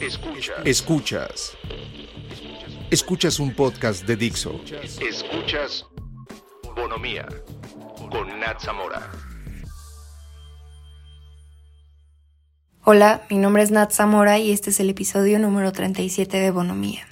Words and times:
Escuchas. 0.00 0.58
Escuchas. 0.64 1.56
Escuchas 2.88 3.40
un 3.40 3.52
podcast 3.52 4.06
de 4.06 4.14
Dixo. 4.14 4.60
Escuchas 5.00 5.86
Bonomía 6.76 7.26
con 8.08 8.38
Nat 8.38 8.60
Zamora. 8.60 9.10
Hola, 12.84 13.26
mi 13.28 13.38
nombre 13.38 13.64
es 13.64 13.72
Nat 13.72 13.90
Zamora 13.90 14.38
y 14.38 14.52
este 14.52 14.70
es 14.70 14.78
el 14.78 14.88
episodio 14.88 15.40
número 15.40 15.72
37 15.72 16.38
de 16.38 16.50
Bonomía. 16.52 17.07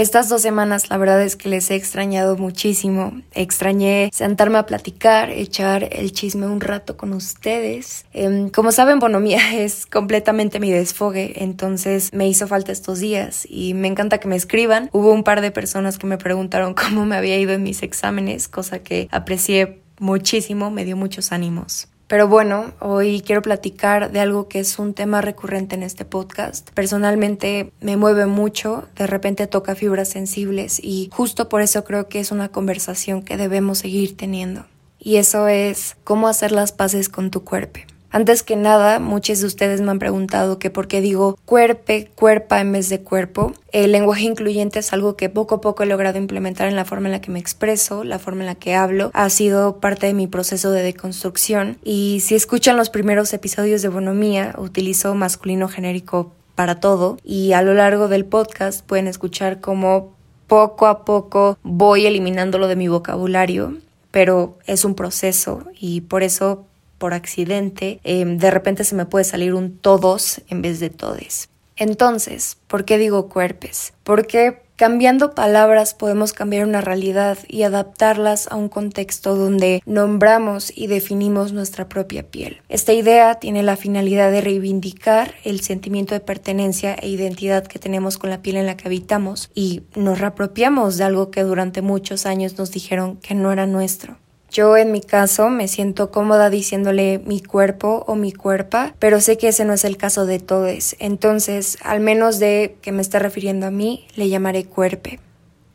Estas 0.00 0.30
dos 0.30 0.40
semanas 0.40 0.88
la 0.88 0.96
verdad 0.96 1.20
es 1.20 1.36
que 1.36 1.50
les 1.50 1.70
he 1.70 1.74
extrañado 1.74 2.38
muchísimo. 2.38 3.20
Extrañé 3.34 4.08
sentarme 4.14 4.56
a 4.56 4.64
platicar, 4.64 5.28
echar 5.28 5.86
el 5.92 6.12
chisme 6.12 6.46
un 6.46 6.62
rato 6.62 6.96
con 6.96 7.12
ustedes. 7.12 8.06
Em, 8.14 8.48
como 8.48 8.72
saben, 8.72 8.98
Bonomía 8.98 9.54
es 9.62 9.84
completamente 9.84 10.58
mi 10.58 10.70
desfogue, 10.70 11.44
entonces 11.44 12.14
me 12.14 12.26
hizo 12.26 12.46
falta 12.46 12.72
estos 12.72 13.00
días 13.00 13.46
y 13.46 13.74
me 13.74 13.88
encanta 13.88 14.16
que 14.16 14.26
me 14.26 14.36
escriban. 14.36 14.88
Hubo 14.94 15.12
un 15.12 15.22
par 15.22 15.42
de 15.42 15.50
personas 15.50 15.98
que 15.98 16.06
me 16.06 16.16
preguntaron 16.16 16.72
cómo 16.82 17.04
me 17.04 17.16
había 17.16 17.36
ido 17.36 17.52
en 17.52 17.62
mis 17.62 17.82
exámenes, 17.82 18.48
cosa 18.48 18.78
que 18.78 19.06
aprecié 19.10 19.82
muchísimo, 19.98 20.70
me 20.70 20.86
dio 20.86 20.96
muchos 20.96 21.30
ánimos. 21.30 21.89
Pero 22.10 22.26
bueno, 22.26 22.72
hoy 22.80 23.22
quiero 23.24 23.40
platicar 23.40 24.10
de 24.10 24.18
algo 24.18 24.48
que 24.48 24.58
es 24.58 24.80
un 24.80 24.94
tema 24.94 25.20
recurrente 25.20 25.76
en 25.76 25.84
este 25.84 26.04
podcast. 26.04 26.68
Personalmente 26.70 27.72
me 27.80 27.96
mueve 27.96 28.26
mucho, 28.26 28.88
de 28.96 29.06
repente 29.06 29.46
toca 29.46 29.76
fibras 29.76 30.08
sensibles 30.08 30.80
y 30.82 31.08
justo 31.12 31.48
por 31.48 31.62
eso 31.62 31.84
creo 31.84 32.08
que 32.08 32.18
es 32.18 32.32
una 32.32 32.48
conversación 32.48 33.22
que 33.22 33.36
debemos 33.36 33.78
seguir 33.78 34.16
teniendo. 34.16 34.66
Y 34.98 35.18
eso 35.18 35.46
es 35.46 35.96
cómo 36.02 36.26
hacer 36.26 36.50
las 36.50 36.72
paces 36.72 37.08
con 37.08 37.30
tu 37.30 37.44
cuerpo. 37.44 37.78
Antes 38.12 38.42
que 38.42 38.56
nada, 38.56 38.98
muchos 38.98 39.40
de 39.40 39.46
ustedes 39.46 39.80
me 39.80 39.92
han 39.92 40.00
preguntado 40.00 40.58
que 40.58 40.68
por 40.68 40.88
qué 40.88 41.00
digo 41.00 41.38
cuerpe, 41.44 42.10
cuerpa 42.16 42.60
en 42.60 42.72
vez 42.72 42.88
de 42.88 43.02
cuerpo. 43.02 43.52
El 43.70 43.92
lenguaje 43.92 44.24
incluyente 44.24 44.80
es 44.80 44.92
algo 44.92 45.16
que 45.16 45.28
poco 45.28 45.56
a 45.56 45.60
poco 45.60 45.84
he 45.84 45.86
logrado 45.86 46.18
implementar 46.18 46.66
en 46.66 46.74
la 46.74 46.84
forma 46.84 47.06
en 47.06 47.12
la 47.12 47.20
que 47.20 47.30
me 47.30 47.38
expreso, 47.38 48.02
la 48.02 48.18
forma 48.18 48.40
en 48.40 48.46
la 48.46 48.56
que 48.56 48.74
hablo. 48.74 49.12
Ha 49.14 49.30
sido 49.30 49.78
parte 49.78 50.08
de 50.08 50.14
mi 50.14 50.26
proceso 50.26 50.72
de 50.72 50.82
deconstrucción. 50.82 51.78
Y 51.84 52.18
si 52.24 52.34
escuchan 52.34 52.76
los 52.76 52.90
primeros 52.90 53.32
episodios 53.32 53.80
de 53.80 53.88
Bonomía, 53.88 54.56
utilizo 54.58 55.14
masculino 55.14 55.68
genérico 55.68 56.32
para 56.56 56.80
todo. 56.80 57.16
Y 57.22 57.52
a 57.52 57.62
lo 57.62 57.74
largo 57.74 58.08
del 58.08 58.24
podcast 58.24 58.84
pueden 58.84 59.06
escuchar 59.06 59.60
cómo 59.60 60.14
poco 60.48 60.88
a 60.88 61.04
poco 61.04 61.58
voy 61.62 62.06
eliminándolo 62.06 62.66
de 62.66 62.74
mi 62.74 62.88
vocabulario 62.88 63.76
pero 64.10 64.58
es 64.66 64.84
un 64.84 64.94
proceso 64.94 65.64
y 65.78 66.02
por 66.02 66.22
eso 66.22 66.66
por 67.00 67.14
accidente, 67.14 67.98
em, 68.04 68.36
de 68.36 68.50
repente 68.52 68.84
se 68.84 68.94
me 68.94 69.06
puede 69.06 69.24
salir 69.24 69.54
un 69.54 69.76
todos 69.76 70.42
en 70.48 70.62
vez 70.62 70.78
de 70.78 70.90
todes. 70.90 71.48
Entonces, 71.76 72.58
¿por 72.66 72.84
qué 72.84 72.98
digo 72.98 73.30
cuerpes? 73.30 73.94
Porque 74.04 74.60
cambiando 74.76 75.34
palabras 75.34 75.94
podemos 75.94 76.34
cambiar 76.34 76.66
una 76.66 76.82
realidad 76.82 77.38
y 77.48 77.62
adaptarlas 77.62 78.48
a 78.50 78.56
un 78.56 78.68
contexto 78.68 79.34
donde 79.34 79.82
nombramos 79.86 80.70
y 80.76 80.88
definimos 80.88 81.54
nuestra 81.54 81.88
propia 81.88 82.22
piel. 82.22 82.60
Esta 82.68 82.92
idea 82.92 83.36
tiene 83.36 83.62
la 83.62 83.76
finalidad 83.76 84.30
de 84.30 84.42
reivindicar 84.42 85.34
el 85.42 85.62
sentimiento 85.62 86.14
de 86.14 86.20
pertenencia 86.20 86.94
e 86.94 87.08
identidad 87.08 87.66
que 87.66 87.78
tenemos 87.78 88.18
con 88.18 88.28
la 88.28 88.42
piel 88.42 88.56
en 88.56 88.66
la 88.66 88.76
que 88.76 88.88
habitamos 88.88 89.50
y 89.54 89.84
nos 89.96 90.18
reapropiamos 90.18 90.98
de 90.98 91.04
algo 91.04 91.30
que 91.30 91.44
durante 91.44 91.80
muchos 91.80 92.26
años 92.26 92.58
nos 92.58 92.70
dijeron 92.70 93.16
que 93.16 93.34
no 93.34 93.52
era 93.52 93.66
nuestro. 93.66 94.18
Yo 94.50 94.76
en 94.76 94.90
mi 94.90 95.00
caso 95.00 95.48
me 95.48 95.68
siento 95.68 96.10
cómoda 96.10 96.50
diciéndole 96.50 97.20
mi 97.24 97.40
cuerpo 97.40 98.04
o 98.08 98.16
mi 98.16 98.32
cuerpa, 98.32 98.94
pero 98.98 99.20
sé 99.20 99.38
que 99.38 99.48
ese 99.48 99.64
no 99.64 99.72
es 99.72 99.84
el 99.84 99.96
caso 99.96 100.26
de 100.26 100.40
todos. 100.40 100.96
Entonces, 100.98 101.78
al 101.82 102.00
menos 102.00 102.40
de 102.40 102.76
que 102.82 102.90
me 102.90 103.00
esté 103.00 103.20
refiriendo 103.20 103.66
a 103.66 103.70
mí, 103.70 104.08
le 104.16 104.28
llamaré 104.28 104.64
cuerpe. 104.64 105.20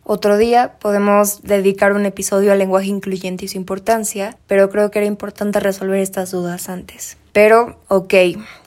Otro 0.03 0.38
día 0.38 0.76
podemos 0.80 1.42
dedicar 1.42 1.94
un 1.94 2.06
episodio 2.06 2.52
al 2.52 2.59
lenguaje 2.59 2.88
incluyente 2.88 3.46
y 3.46 3.47
su 3.47 3.58
importancia, 3.58 4.38
pero 4.46 4.69
creo 4.69 4.91
que 4.91 5.00
era 5.00 5.08
importante 5.08 5.59
resolver 5.62 6.00
estas 6.00 6.31
dudas 6.31 6.68
antes. 6.68 7.18
Pero, 7.31 7.80
ok, 7.88 8.14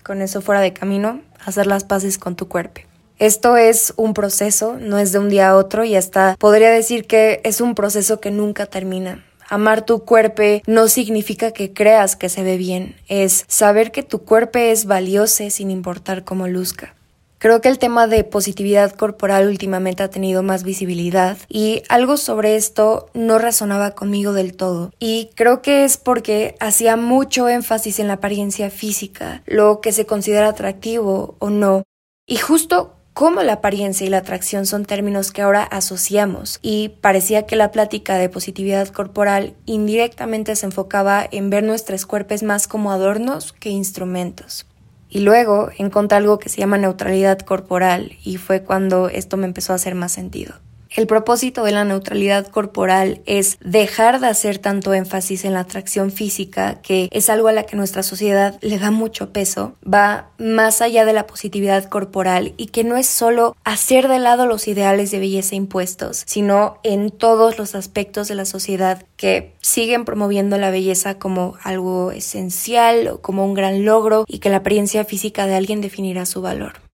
con 0.02 0.22
eso 0.22 0.40
fuera 0.40 0.60
de 0.62 0.72
camino, 0.72 1.20
hacer 1.44 1.66
las 1.66 1.84
paces 1.84 2.18
con 2.18 2.34
tu 2.34 2.48
cuerpo. 2.48 2.80
Esto 3.18 3.56
es 3.56 3.92
un 3.96 4.14
proceso, 4.14 4.78
no 4.80 4.98
es 4.98 5.12
de 5.12 5.18
un 5.18 5.28
día 5.28 5.50
a 5.50 5.56
otro 5.56 5.84
y 5.84 5.96
hasta 5.96 6.34
podría 6.38 6.70
decir 6.70 7.06
que 7.06 7.40
es 7.44 7.60
un 7.60 7.74
proceso 7.74 8.20
que 8.20 8.30
nunca 8.30 8.66
termina. 8.66 9.24
Amar 9.48 9.86
tu 9.86 10.04
cuerpo 10.04 10.42
no 10.66 10.88
significa 10.88 11.52
que 11.52 11.72
creas 11.72 12.16
que 12.16 12.28
se 12.28 12.42
ve 12.42 12.58
bien, 12.58 12.96
es 13.08 13.44
saber 13.48 13.92
que 13.92 14.02
tu 14.02 14.20
cuerpo 14.20 14.58
es 14.58 14.84
valioso 14.84 15.48
sin 15.50 15.70
importar 15.70 16.24
cómo 16.24 16.48
luzca. 16.48 16.94
Creo 17.38 17.60
que 17.60 17.68
el 17.68 17.78
tema 17.78 18.08
de 18.08 18.24
positividad 18.24 18.92
corporal 18.92 19.46
últimamente 19.46 20.02
ha 20.02 20.10
tenido 20.10 20.42
más 20.42 20.64
visibilidad 20.64 21.38
y 21.48 21.84
algo 21.88 22.16
sobre 22.16 22.56
esto 22.56 23.10
no 23.14 23.38
resonaba 23.38 23.92
conmigo 23.92 24.32
del 24.32 24.56
todo. 24.56 24.92
Y 24.98 25.30
creo 25.36 25.62
que 25.62 25.84
es 25.84 25.96
porque 25.96 26.56
hacía 26.58 26.96
mucho 26.96 27.48
énfasis 27.48 28.00
en 28.00 28.08
la 28.08 28.14
apariencia 28.14 28.70
física, 28.70 29.42
lo 29.46 29.80
que 29.80 29.92
se 29.92 30.04
considera 30.04 30.48
atractivo 30.48 31.36
o 31.38 31.50
no. 31.50 31.84
Y 32.26 32.38
justo 32.38 32.97
cómo 33.18 33.42
la 33.42 33.54
apariencia 33.54 34.06
y 34.06 34.10
la 34.10 34.18
atracción 34.18 34.64
son 34.64 34.84
términos 34.84 35.32
que 35.32 35.42
ahora 35.42 35.64
asociamos 35.64 36.60
y 36.62 36.90
parecía 37.00 37.46
que 37.46 37.56
la 37.56 37.72
plática 37.72 38.14
de 38.14 38.28
positividad 38.28 38.86
corporal 38.90 39.56
indirectamente 39.66 40.54
se 40.54 40.66
enfocaba 40.66 41.26
en 41.28 41.50
ver 41.50 41.64
nuestros 41.64 42.06
cuerpos 42.06 42.44
más 42.44 42.68
como 42.68 42.92
adornos 42.92 43.52
que 43.52 43.70
instrumentos. 43.70 44.68
Y 45.10 45.18
luego 45.18 45.70
encontré 45.78 46.18
algo 46.18 46.38
que 46.38 46.48
se 46.48 46.58
llama 46.58 46.78
neutralidad 46.78 47.40
corporal 47.40 48.12
y 48.22 48.36
fue 48.36 48.62
cuando 48.62 49.08
esto 49.08 49.36
me 49.36 49.46
empezó 49.46 49.72
a 49.72 49.76
hacer 49.76 49.96
más 49.96 50.12
sentido. 50.12 50.54
El 50.90 51.06
propósito 51.06 51.64
de 51.64 51.72
la 51.72 51.84
neutralidad 51.84 52.46
corporal 52.46 53.20
es 53.26 53.58
dejar 53.60 54.20
de 54.20 54.28
hacer 54.28 54.58
tanto 54.58 54.94
énfasis 54.94 55.44
en 55.44 55.54
la 55.54 55.60
atracción 55.60 56.10
física, 56.10 56.80
que 56.82 57.08
es 57.12 57.28
algo 57.28 57.48
a 57.48 57.52
la 57.52 57.64
que 57.64 57.76
nuestra 57.76 58.02
sociedad 58.02 58.58
le 58.62 58.78
da 58.78 58.90
mucho 58.90 59.32
peso, 59.32 59.74
va 59.82 60.30
más 60.38 60.80
allá 60.80 61.04
de 61.04 61.12
la 61.12 61.26
positividad 61.26 61.84
corporal 61.84 62.54
y 62.56 62.66
que 62.66 62.84
no 62.84 62.96
es 62.96 63.06
solo 63.06 63.54
hacer 63.64 64.08
de 64.08 64.18
lado 64.18 64.46
los 64.46 64.66
ideales 64.66 65.10
de 65.10 65.18
belleza 65.18 65.54
impuestos, 65.54 66.22
sino 66.26 66.78
en 66.84 67.10
todos 67.10 67.58
los 67.58 67.74
aspectos 67.74 68.28
de 68.28 68.34
la 68.34 68.44
sociedad 68.44 69.04
que 69.16 69.54
siguen 69.60 70.04
promoviendo 70.04 70.56
la 70.58 70.70
belleza 70.70 71.18
como 71.18 71.56
algo 71.62 72.12
esencial 72.12 73.08
o 73.08 73.20
como 73.20 73.44
un 73.44 73.54
gran 73.54 73.84
logro 73.84 74.24
y 74.26 74.38
que 74.38 74.50
la 74.50 74.58
apariencia 74.58 75.04
física 75.04 75.46
de 75.46 75.54
alguien 75.54 75.80
definirá 75.80 76.24
su 76.24 76.40
valor. 76.40 76.87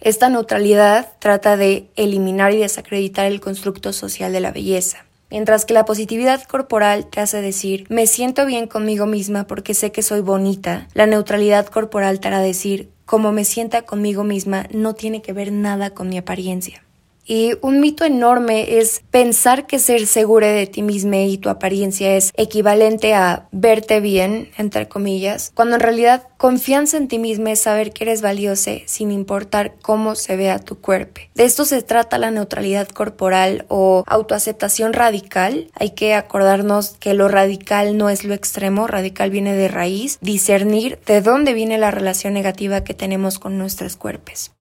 Esta 0.00 0.28
neutralidad 0.28 1.12
trata 1.18 1.56
de 1.56 1.88
eliminar 1.96 2.52
y 2.52 2.58
desacreditar 2.58 3.26
el 3.26 3.40
constructo 3.40 3.92
social 3.92 4.32
de 4.32 4.40
la 4.40 4.52
belleza. 4.52 5.06
Mientras 5.30 5.64
que 5.64 5.72
la 5.72 5.84
positividad 5.84 6.42
corporal 6.44 7.06
te 7.06 7.20
hace 7.20 7.40
decir 7.40 7.86
me 7.88 8.06
siento 8.06 8.44
bien 8.44 8.66
conmigo 8.66 9.06
misma 9.06 9.46
porque 9.46 9.72
sé 9.72 9.92
que 9.92 10.02
soy 10.02 10.20
bonita, 10.20 10.88
la 10.94 11.06
neutralidad 11.06 11.66
corporal 11.66 12.20
te 12.20 12.28
hará 12.28 12.40
decir 12.40 12.90
como 13.04 13.32
me 13.32 13.44
sienta 13.44 13.82
conmigo 13.82 14.24
misma 14.24 14.66
no 14.72 14.94
tiene 14.94 15.22
que 15.22 15.32
ver 15.32 15.52
nada 15.52 15.90
con 15.90 16.08
mi 16.08 16.18
apariencia. 16.18 16.83
Y 17.24 17.52
un 17.62 17.80
mito 17.80 18.04
enorme 18.04 18.78
es 18.78 19.02
pensar 19.10 19.66
que 19.66 19.78
ser 19.78 20.06
segura 20.06 20.48
de 20.48 20.66
ti 20.66 20.82
misma 20.82 21.16
y 21.16 21.38
tu 21.38 21.48
apariencia 21.48 22.16
es 22.16 22.32
equivalente 22.36 23.14
a 23.14 23.48
verte 23.50 24.00
bien, 24.00 24.50
entre 24.58 24.88
comillas, 24.88 25.52
cuando 25.54 25.76
en 25.76 25.80
realidad 25.80 26.28
confianza 26.36 26.96
en 26.96 27.08
ti 27.08 27.18
misma 27.18 27.52
es 27.52 27.60
saber 27.60 27.92
que 27.92 28.04
eres 28.04 28.20
valiosa 28.20 28.72
sin 28.86 29.10
importar 29.10 29.74
cómo 29.82 30.14
se 30.14 30.36
vea 30.36 30.58
tu 30.58 30.78
cuerpo. 30.80 31.22
De 31.34 31.44
esto 31.44 31.64
se 31.64 31.82
trata 31.82 32.18
la 32.18 32.30
neutralidad 32.30 32.88
corporal 32.88 33.64
o 33.68 34.04
autoaceptación 34.06 34.92
radical. 34.92 35.70
Hay 35.74 35.90
que 35.90 36.14
acordarnos 36.14 36.96
que 37.00 37.14
lo 37.14 37.28
radical 37.28 37.96
no 37.96 38.10
es 38.10 38.24
lo 38.24 38.34
extremo, 38.34 38.86
radical 38.86 39.30
viene 39.30 39.54
de 39.54 39.68
raíz, 39.68 40.18
discernir 40.20 40.98
de 41.06 41.20
dónde 41.20 41.54
viene 41.54 41.78
la 41.78 41.90
relación 41.90 42.34
negativa 42.34 42.84
que 42.84 42.94
tenemos 42.94 43.38
con 43.38 43.58
nuestros 43.58 43.96
cuerpos. 43.96 44.53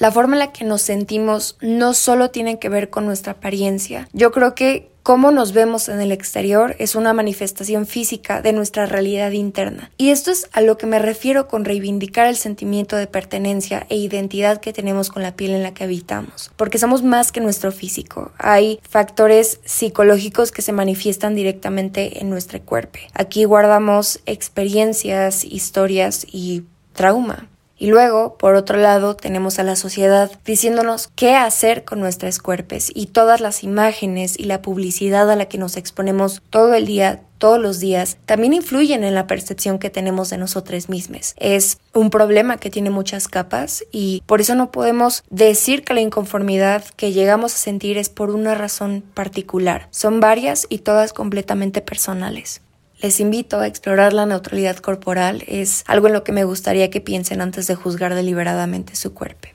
La 0.00 0.10
forma 0.10 0.34
en 0.34 0.38
la 0.38 0.52
que 0.52 0.64
nos 0.64 0.80
sentimos 0.80 1.58
no 1.60 1.92
solo 1.92 2.30
tiene 2.30 2.58
que 2.58 2.70
ver 2.70 2.88
con 2.88 3.04
nuestra 3.04 3.32
apariencia. 3.32 4.08
Yo 4.14 4.32
creo 4.32 4.54
que 4.54 4.90
cómo 5.02 5.30
nos 5.30 5.52
vemos 5.52 5.90
en 5.90 6.00
el 6.00 6.10
exterior 6.10 6.74
es 6.78 6.94
una 6.94 7.12
manifestación 7.12 7.86
física 7.86 8.40
de 8.40 8.54
nuestra 8.54 8.86
realidad 8.86 9.32
interna. 9.32 9.90
Y 9.98 10.08
esto 10.08 10.30
es 10.30 10.48
a 10.52 10.62
lo 10.62 10.78
que 10.78 10.86
me 10.86 10.98
refiero 11.00 11.48
con 11.48 11.66
reivindicar 11.66 12.28
el 12.28 12.36
sentimiento 12.36 12.96
de 12.96 13.08
pertenencia 13.08 13.86
e 13.90 13.96
identidad 13.96 14.62
que 14.62 14.72
tenemos 14.72 15.10
con 15.10 15.22
la 15.22 15.36
piel 15.36 15.50
en 15.50 15.62
la 15.62 15.74
que 15.74 15.84
habitamos. 15.84 16.50
Porque 16.56 16.78
somos 16.78 17.02
más 17.02 17.30
que 17.30 17.42
nuestro 17.42 17.70
físico. 17.70 18.32
Hay 18.38 18.80
factores 18.88 19.60
psicológicos 19.66 20.50
que 20.50 20.62
se 20.62 20.72
manifiestan 20.72 21.34
directamente 21.34 22.22
en 22.22 22.30
nuestro 22.30 22.58
cuerpo. 22.62 23.00
Aquí 23.12 23.44
guardamos 23.44 24.20
experiencias, 24.24 25.44
historias 25.44 26.26
y 26.32 26.64
trauma. 26.94 27.50
Y 27.80 27.86
luego, 27.86 28.36
por 28.36 28.56
otro 28.56 28.76
lado, 28.76 29.16
tenemos 29.16 29.58
a 29.58 29.62
la 29.64 29.74
sociedad 29.74 30.30
diciéndonos 30.44 31.08
qué 31.16 31.34
hacer 31.34 31.86
con 31.86 31.98
nuestros 31.98 32.38
cuerpos 32.38 32.92
y 32.94 33.06
todas 33.06 33.40
las 33.40 33.64
imágenes 33.64 34.38
y 34.38 34.44
la 34.44 34.60
publicidad 34.60 35.30
a 35.30 35.34
la 35.34 35.46
que 35.46 35.56
nos 35.56 35.78
exponemos 35.78 36.42
todo 36.50 36.74
el 36.74 36.84
día, 36.84 37.22
todos 37.38 37.58
los 37.58 37.80
días, 37.80 38.18
también 38.26 38.52
influyen 38.52 39.02
en 39.02 39.14
la 39.14 39.26
percepción 39.26 39.78
que 39.78 39.88
tenemos 39.88 40.28
de 40.28 40.36
nosotros 40.36 40.90
mismos. 40.90 41.32
Es 41.38 41.78
un 41.94 42.10
problema 42.10 42.58
que 42.58 42.68
tiene 42.68 42.90
muchas 42.90 43.28
capas 43.28 43.82
y 43.90 44.22
por 44.26 44.42
eso 44.42 44.54
no 44.54 44.70
podemos 44.70 45.24
decir 45.30 45.82
que 45.82 45.94
la 45.94 46.02
inconformidad 46.02 46.84
que 46.96 47.12
llegamos 47.12 47.54
a 47.54 47.58
sentir 47.58 47.96
es 47.96 48.10
por 48.10 48.28
una 48.28 48.54
razón 48.54 49.02
particular. 49.14 49.88
Son 49.90 50.20
varias 50.20 50.66
y 50.68 50.80
todas 50.80 51.14
completamente 51.14 51.80
personales. 51.80 52.60
Les 53.02 53.18
invito 53.18 53.60
a 53.60 53.66
explorar 53.66 54.12
la 54.12 54.26
neutralidad 54.26 54.76
corporal, 54.76 55.42
es 55.46 55.84
algo 55.86 56.08
en 56.08 56.12
lo 56.12 56.22
que 56.22 56.32
me 56.32 56.44
gustaría 56.44 56.90
que 56.90 57.00
piensen 57.00 57.40
antes 57.40 57.66
de 57.66 57.74
juzgar 57.74 58.14
deliberadamente 58.14 58.94
su 58.94 59.14
cuerpo. 59.14 59.48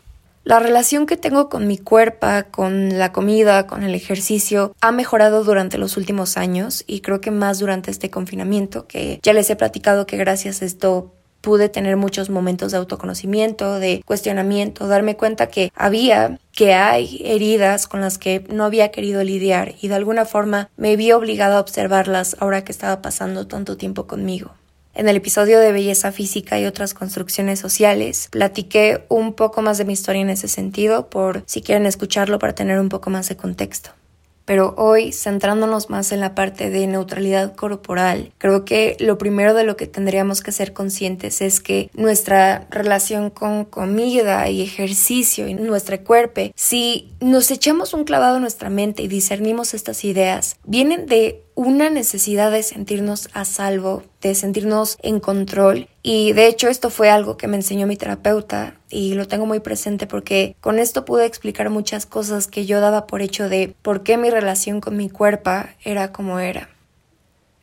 La 0.46 0.60
relación 0.60 1.06
que 1.06 1.18
tengo 1.18 1.50
con 1.50 1.68
mi 1.68 1.78
cuerpo, 1.78 2.28
con 2.52 2.98
la 2.98 3.12
comida, 3.12 3.68
con 3.68 3.84
el 3.84 3.94
ejercicio, 3.96 4.76
ha 4.82 4.92
mejorado 4.92 5.44
durante 5.44 5.78
los 5.78 5.96
últimos 5.98 6.38
años 6.38 6.84
y 6.88 7.02
creo 7.02 7.22
que 7.22 7.32
más 7.32 7.60
durante 7.60 7.92
este 7.92 8.10
confinamiento, 8.10 8.88
que 8.88 9.20
ya 9.22 9.34
les 9.34 9.50
he 9.50 9.56
platicado 9.56 10.06
que 10.06 10.18
gracias 10.18 10.62
a 10.62 10.66
esto 10.66 11.12
pude 11.46 11.70
tener 11.70 11.96
muchos 11.96 12.32
momentos 12.32 12.72
de 12.72 12.80
autoconocimiento, 12.80 13.80
de 13.80 14.02
cuestionamiento, 14.04 14.88
darme 14.88 15.16
cuenta 15.16 15.46
que 15.46 15.72
había, 15.76 16.40
que 16.52 16.74
hay 16.74 17.22
heridas 17.24 17.86
con 17.86 18.02
las 18.02 18.18
que 18.18 18.44
no 18.50 18.64
había 18.64 18.90
querido 18.90 19.24
lidiar 19.24 19.76
y 19.80 19.90
de 19.90 19.94
alguna 19.94 20.26
forma 20.26 20.72
me 20.76 20.96
vi 20.96 21.12
obligado 21.12 21.58
a 21.58 21.60
observarlas 21.60 22.36
ahora 22.40 22.64
que 22.64 22.72
estaba 22.72 23.04
pasando 23.04 23.46
tanto 23.46 23.78
tiempo 23.78 24.08
conmigo. 24.08 24.56
En 24.96 25.08
el 25.08 25.18
episodio 25.18 25.60
de 25.60 25.72
Belleza 25.72 26.12
Física 26.12 26.60
y 26.60 26.66
otras 26.66 26.96
construcciones 26.96 27.60
sociales, 27.60 28.28
platiqué 28.32 29.06
un 29.08 29.34
poco 29.34 29.62
más 29.62 29.78
de 29.78 29.86
mi 29.86 29.94
historia 29.94 30.24
en 30.24 30.32
ese 30.32 30.48
sentido, 30.48 31.12
por 31.12 31.44
si 31.46 31.62
quieren 31.62 31.86
escucharlo 31.86 32.40
para 32.40 32.56
tener 32.56 32.80
un 32.80 32.90
poco 32.90 33.12
más 33.12 33.30
de 33.30 33.38
contexto. 33.38 33.92
Pero 34.46 34.76
hoy, 34.78 35.12
centrándonos 35.12 35.90
más 35.90 36.12
en 36.12 36.20
la 36.20 36.36
parte 36.36 36.70
de 36.70 36.88
neutralidad 36.88 37.56
corporal, 37.56 38.32
creo 38.38 38.64
que 38.64 38.96
lo 39.00 39.18
primero 39.18 39.54
de 39.54 39.64
lo 39.64 39.76
que 39.76 39.88
tendríamos 39.88 40.42
que 40.42 40.52
ser 40.52 40.74
conscientes 40.74 41.42
es 41.42 41.60
que 41.60 41.90
nuestra 41.94 42.68
relación 42.70 43.30
con 43.30 43.66
comida 43.66 44.48
y 44.50 44.62
ejercicio 44.62 45.48
y 45.48 45.54
nuestro 45.56 46.04
cuerpo, 46.04 46.52
si 46.56 47.14
nos 47.20 47.52
echamos 47.52 47.94
un 47.94 48.04
clavado 48.04 48.36
en 48.36 48.42
nuestra 48.42 48.70
mente 48.70 49.04
y 49.04 49.08
discernimos 49.08 49.74
estas 49.74 50.04
ideas, 50.04 50.58
vienen 50.66 51.06
de 51.06 51.45
una 51.56 51.90
necesidad 51.90 52.52
de 52.52 52.62
sentirnos 52.64 53.30
a 53.34 53.46
salvo, 53.46 54.04
de 54.22 54.36
sentirnos 54.36 54.98
en 55.02 55.20
control. 55.20 55.88
Y 56.04 56.34
de 56.34 56.48
hecho 56.48 56.68
esto 56.68 56.90
fue 56.90 57.10
algo 57.10 57.38
que 57.38 57.48
me 57.48 57.56
enseñó 57.56 57.88
mi 57.88 57.96
terapeuta 57.96 58.76
y 58.90 59.16
lo 59.16 59.28
tengo 59.28 59.46
muy 59.46 59.62
presente 59.62 60.06
porque 60.06 60.56
con 60.62 60.78
esto 60.80 61.06
pude 61.06 61.26
explicar 61.26 61.70
muchas 61.70 62.06
cosas 62.06 62.48
que 62.48 62.66
yo 62.66 62.82
daba 62.82 63.08
por 63.08 63.22
hecho 63.22 63.50
de 63.50 63.74
por 63.82 64.04
qué 64.04 64.18
mi 64.18 64.30
relación 64.30 64.82
con 64.82 64.98
mi 64.98 65.10
cuerpo 65.10 65.52
era 65.84 66.12
como 66.12 66.40
era. 66.40 66.75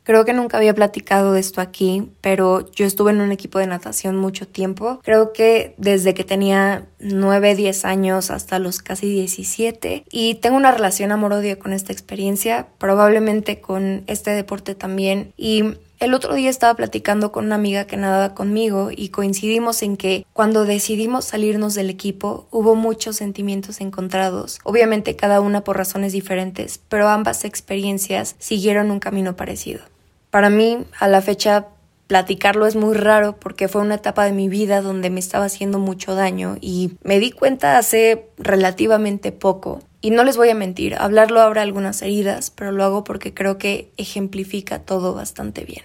Creo 0.05 0.25
que 0.25 0.33
nunca 0.33 0.57
había 0.57 0.75
platicado 0.75 1.33
de 1.33 1.41
esto 1.41 1.61
aquí, 1.61 2.11
pero 2.21 2.71
yo 2.73 2.87
estuve 2.87 3.13
en 3.13 3.21
un 3.21 3.31
equipo 3.31 3.59
de 3.59 3.69
natación 3.69 4.17
mucho 4.17 4.49
tiempo. 4.49 5.01
Creo 5.05 5.33
que 5.33 5.75
desde 5.79 6.13
que 6.13 6.25
tenía 6.25 6.87
9, 6.99 7.55
10 7.55 7.85
años 7.85 8.31
hasta 8.31 8.59
los 8.59 8.81
casi 8.81 9.09
17. 9.09 10.05
Y 10.11 10.35
tengo 10.37 10.57
una 10.57 10.73
relación 10.73 11.13
amor-odio 11.13 11.59
con 11.59 11.73
esta 11.73 11.93
experiencia, 11.93 12.67
probablemente 12.79 13.61
con 13.61 14.03
este 14.09 14.33
deporte 14.33 14.75
también. 14.75 15.33
Y 15.37 15.77
el 16.03 16.15
otro 16.15 16.35
día 16.35 16.51
estaba 16.51 16.75
platicando 16.75 17.31
con 17.31 17.45
una 17.45 17.55
amiga 17.55 17.85
que 17.85 17.97
nadaba 17.97 18.35
conmigo 18.35 18.91
y 18.91 19.11
coincidimos 19.11 19.85
en 19.85 19.97
que 19.97 20.27
cuando 20.33 20.65
decidimos 20.65 21.27
salirnos 21.27 21.75
del 21.75 21.91
equipo 21.91 22.49
hubo 22.51 22.75
muchos 22.75 23.15
sentimientos 23.15 23.81
encontrados, 23.81 24.59
obviamente 24.65 25.15
cada 25.15 25.41
una 25.41 25.63
por 25.63 25.77
razones 25.77 26.13
diferentes, 26.13 26.81
pero 26.89 27.09
ambas 27.09 27.45
experiencias 27.45 28.35
siguieron 28.41 28.91
un 28.91 28.99
camino 28.99 29.37
parecido. 29.37 29.92
Para 30.33 30.49
mí, 30.49 30.79
a 30.99 31.09
la 31.09 31.21
fecha, 31.21 31.67
platicarlo 32.07 32.65
es 32.65 32.75
muy 32.75 32.95
raro 32.95 33.37
porque 33.39 33.69
fue 33.69 33.83
una 33.83 33.97
etapa 33.97 34.25
de 34.25 34.33
mi 34.33 34.49
vida 34.49 34.81
donde 34.81 35.11
me 35.11 35.21
estaba 35.21 35.45
haciendo 35.45 35.79
mucho 35.79 36.15
daño 36.15 36.57
y 36.59 36.93
me 37.03 37.19
di 37.19 37.33
cuenta 37.33 37.77
hace 37.77 38.31
relativamente 38.39 39.31
poco. 39.31 39.81
Y 40.01 40.11
no 40.11 40.25
les 40.25 40.39
voy 40.39 40.49
a 40.49 40.55
mentir, 40.55 40.95
hablarlo 40.95 41.43
abre 41.43 41.61
algunas 41.61 42.01
heridas, 42.01 42.51
pero 42.51 42.73
lo 42.73 42.83
hago 42.83 43.05
porque 43.05 43.35
creo 43.35 43.59
que 43.59 43.93
ejemplifica 43.99 44.79
todo 44.79 45.13
bastante 45.13 45.67
bien. 45.67 45.83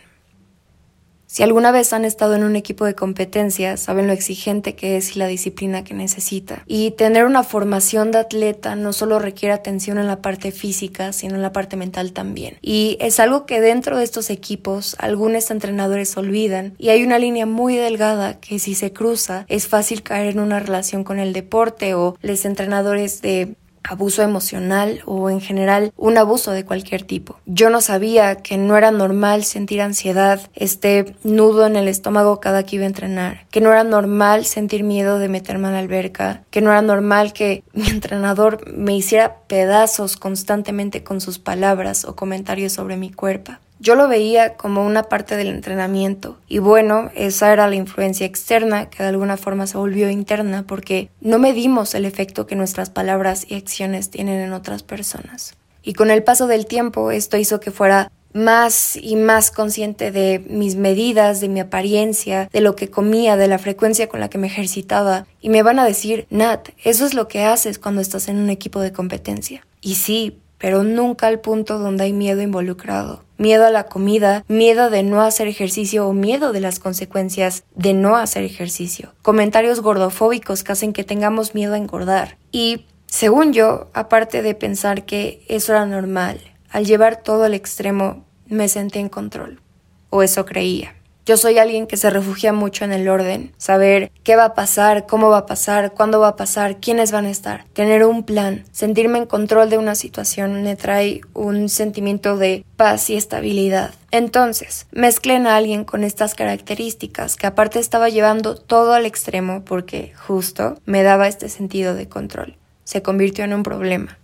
Si 1.27 1.43
alguna 1.43 1.71
vez 1.71 1.91
han 1.91 2.05
estado 2.05 2.35
en 2.35 2.43
un 2.43 2.55
equipo 2.55 2.85
de 2.85 2.95
competencia, 2.95 3.75
saben 3.75 4.07
lo 4.07 4.13
exigente 4.13 4.75
que 4.75 4.95
es 4.95 5.15
y 5.15 5.19
la 5.19 5.27
disciplina 5.27 5.83
que 5.83 5.93
necesita. 5.93 6.63
Y 6.65 6.91
tener 6.91 7.25
una 7.25 7.43
formación 7.43 8.11
de 8.11 8.19
atleta 8.19 8.75
no 8.77 8.93
solo 8.93 9.19
requiere 9.19 9.53
atención 9.53 9.97
en 9.97 10.07
la 10.07 10.21
parte 10.21 10.53
física, 10.53 11.11
sino 11.11 11.35
en 11.35 11.41
la 11.41 11.51
parte 11.51 11.75
mental 11.75 12.13
también. 12.13 12.57
Y 12.61 12.97
es 13.01 13.19
algo 13.19 13.45
que 13.45 13.59
dentro 13.59 13.97
de 13.97 14.05
estos 14.05 14.29
equipos 14.29 14.95
algunos 14.99 15.51
entrenadores 15.51 16.15
olvidan 16.15 16.75
y 16.77 16.89
hay 16.89 17.03
una 17.03 17.19
línea 17.19 17.45
muy 17.45 17.75
delgada 17.75 18.39
que 18.39 18.57
si 18.57 18.73
se 18.73 18.93
cruza 18.93 19.45
es 19.49 19.67
fácil 19.67 20.03
caer 20.03 20.27
en 20.27 20.39
una 20.39 20.59
relación 20.59 21.03
con 21.03 21.19
el 21.19 21.33
deporte 21.33 21.93
o 21.93 22.17
los 22.21 22.45
entrenadores 22.45 23.21
de 23.21 23.55
abuso 23.87 24.21
emocional 24.21 25.01
o 25.05 25.29
en 25.29 25.41
general 25.41 25.91
un 25.97 26.17
abuso 26.17 26.51
de 26.51 26.65
cualquier 26.65 27.03
tipo. 27.03 27.37
Yo 27.45 27.69
no 27.69 27.81
sabía 27.81 28.35
que 28.35 28.57
no 28.57 28.77
era 28.77 28.91
normal 28.91 29.43
sentir 29.43 29.81
ansiedad, 29.81 30.41
este 30.53 31.15
nudo 31.23 31.65
en 31.65 31.75
el 31.75 31.87
estómago 31.87 32.39
cada 32.39 32.63
que 32.63 32.77
iba 32.77 32.85
a 32.85 32.87
entrenar, 32.87 33.45
que 33.51 33.61
no 33.61 33.71
era 33.71 33.83
normal 33.83 34.45
sentir 34.45 34.83
miedo 34.83 35.19
de 35.19 35.29
meterme 35.29 35.67
a 35.67 35.71
la 35.71 35.79
alberca, 35.79 36.43
que 36.49 36.61
no 36.61 36.71
era 36.71 36.81
normal 36.81 37.33
que 37.33 37.63
mi 37.73 37.87
entrenador 37.89 38.71
me 38.71 38.95
hiciera 38.95 39.37
pedazos 39.47 40.17
constantemente 40.17 41.03
con 41.03 41.21
sus 41.21 41.39
palabras 41.39 42.05
o 42.05 42.15
comentarios 42.15 42.73
sobre 42.73 42.97
mi 42.97 43.11
cuerpo. 43.11 43.53
Yo 43.79 43.95
lo 43.95 44.07
veía 44.07 44.55
como 44.55 44.85
una 44.85 45.03
parte 45.03 45.35
del 45.35 45.47
entrenamiento 45.47 46.37
y 46.47 46.59
bueno, 46.59 47.11
esa 47.15 47.53
era 47.53 47.67
la 47.67 47.75
influencia 47.75 48.25
externa 48.25 48.89
que 48.89 49.03
de 49.03 49.09
alguna 49.09 49.37
forma 49.37 49.67
se 49.67 49.77
volvió 49.77 50.09
interna 50.09 50.65
porque 50.67 51.09
no 51.21 51.39
medimos 51.39 51.93
el 51.93 52.05
efecto 52.05 52.47
que 52.47 52.55
nuestras 52.55 52.89
palabras 52.89 53.45
y 53.47 53.55
acciones 53.55 54.09
tienen 54.09 54.39
en 54.39 54.53
otras 54.53 54.83
personas. 54.83 55.55
Y 55.83 55.93
con 55.93 56.11
el 56.11 56.23
paso 56.23 56.47
del 56.47 56.65
tiempo 56.65 57.11
esto 57.11 57.37
hizo 57.37 57.59
que 57.59 57.71
fuera 57.71 58.11
más 58.33 58.95
y 58.95 59.15
más 59.15 59.51
consciente 59.51 60.11
de 60.11 60.43
mis 60.47 60.75
medidas, 60.75 61.41
de 61.41 61.49
mi 61.49 61.59
apariencia, 61.59 62.49
de 62.51 62.61
lo 62.61 62.75
que 62.75 62.89
comía, 62.89 63.37
de 63.37 63.47
la 63.47 63.57
frecuencia 63.57 64.07
con 64.07 64.19
la 64.19 64.29
que 64.29 64.37
me 64.37 64.47
ejercitaba. 64.47 65.25
Y 65.41 65.49
me 65.49 65.63
van 65.63 65.79
a 65.79 65.85
decir, 65.85 66.27
Nat, 66.29 66.69
eso 66.83 67.05
es 67.05 67.13
lo 67.13 67.27
que 67.27 67.43
haces 67.43 67.79
cuando 67.79 68.01
estás 68.01 68.27
en 68.27 68.37
un 68.37 68.49
equipo 68.49 68.79
de 68.79 68.91
competencia. 68.91 69.65
Y 69.81 69.95
sí, 69.95 70.39
pero 70.57 70.83
nunca 70.83 71.27
al 71.27 71.39
punto 71.39 71.79
donde 71.79 72.05
hay 72.05 72.13
miedo 72.13 72.41
involucrado. 72.41 73.23
Miedo 73.37 73.65
a 73.65 73.71
la 73.71 73.83
comida, 73.83 74.43
miedo 74.47 74.89
de 74.89 75.03
no 75.03 75.21
hacer 75.21 75.47
ejercicio 75.47 76.07
o 76.07 76.13
miedo 76.13 76.53
de 76.53 76.59
las 76.59 76.79
consecuencias 76.79 77.63
de 77.75 77.93
no 77.93 78.15
hacer 78.15 78.43
ejercicio. 78.43 79.13
Comentarios 79.21 79.81
gordofóbicos 79.81 80.63
que 80.63 80.71
hacen 80.71 80.91
que 80.91 81.03
tengamos 81.03 81.53
miedo 81.53 81.75
a 81.75 81.77
engordar. 81.77 82.37
Y, 82.51 82.85
según 83.05 83.53
yo, 83.53 83.89
aparte 83.93 84.41
de 84.41 84.55
pensar 84.55 85.05
que 85.05 85.45
eso 85.47 85.73
era 85.73 85.85
normal, 85.85 86.39
al 86.71 86.85
llevar 86.85 87.21
todo 87.21 87.43
al 87.43 87.53
extremo 87.53 88.25
me 88.47 88.67
sentí 88.67 88.99
en 88.99 89.09
control. 89.09 89.61
O 90.09 90.23
eso 90.23 90.45
creía. 90.45 90.96
Yo 91.27 91.35
soy 91.35 91.57
alguien 91.57 91.87
que 91.87 91.97
se 91.97 92.09
refugia 92.09 92.53
mucho 92.53 92.85
en 92.85 92.93
el 92.93 93.09
orden, 93.09 93.51
saber 93.57 94.13
qué 94.23 94.37
va 94.37 94.45
a 94.45 94.53
pasar, 94.53 95.07
cómo 95.07 95.29
va 95.29 95.39
a 95.39 95.45
pasar, 95.45 95.91
cuándo 95.91 96.21
va 96.21 96.29
a 96.29 96.35
pasar, 96.37 96.77
quiénes 96.77 97.11
van 97.11 97.25
a 97.25 97.29
estar, 97.29 97.65
tener 97.73 98.05
un 98.05 98.23
plan, 98.23 98.63
sentirme 98.71 99.17
en 99.17 99.25
control 99.25 99.69
de 99.69 99.77
una 99.77 99.95
situación 99.95 100.63
me 100.63 100.77
trae 100.77 101.19
un 101.33 101.67
sentimiento 101.67 102.37
de 102.37 102.63
paz 102.77 103.09
y 103.09 103.17
estabilidad. 103.17 103.93
Entonces, 104.11 104.87
mezclen 104.91 105.47
a 105.47 105.57
alguien 105.57 105.83
con 105.83 106.05
estas 106.05 106.33
características 106.33 107.35
que 107.35 107.47
aparte 107.47 107.79
estaba 107.79 108.07
llevando 108.07 108.55
todo 108.55 108.93
al 108.93 109.05
extremo 109.05 109.65
porque 109.65 110.13
justo 110.15 110.79
me 110.85 111.03
daba 111.03 111.27
este 111.27 111.49
sentido 111.49 111.93
de 111.93 112.07
control. 112.07 112.55
Se 112.85 113.01
convirtió 113.01 113.43
en 113.43 113.53
un 113.53 113.63
problema. 113.63 114.17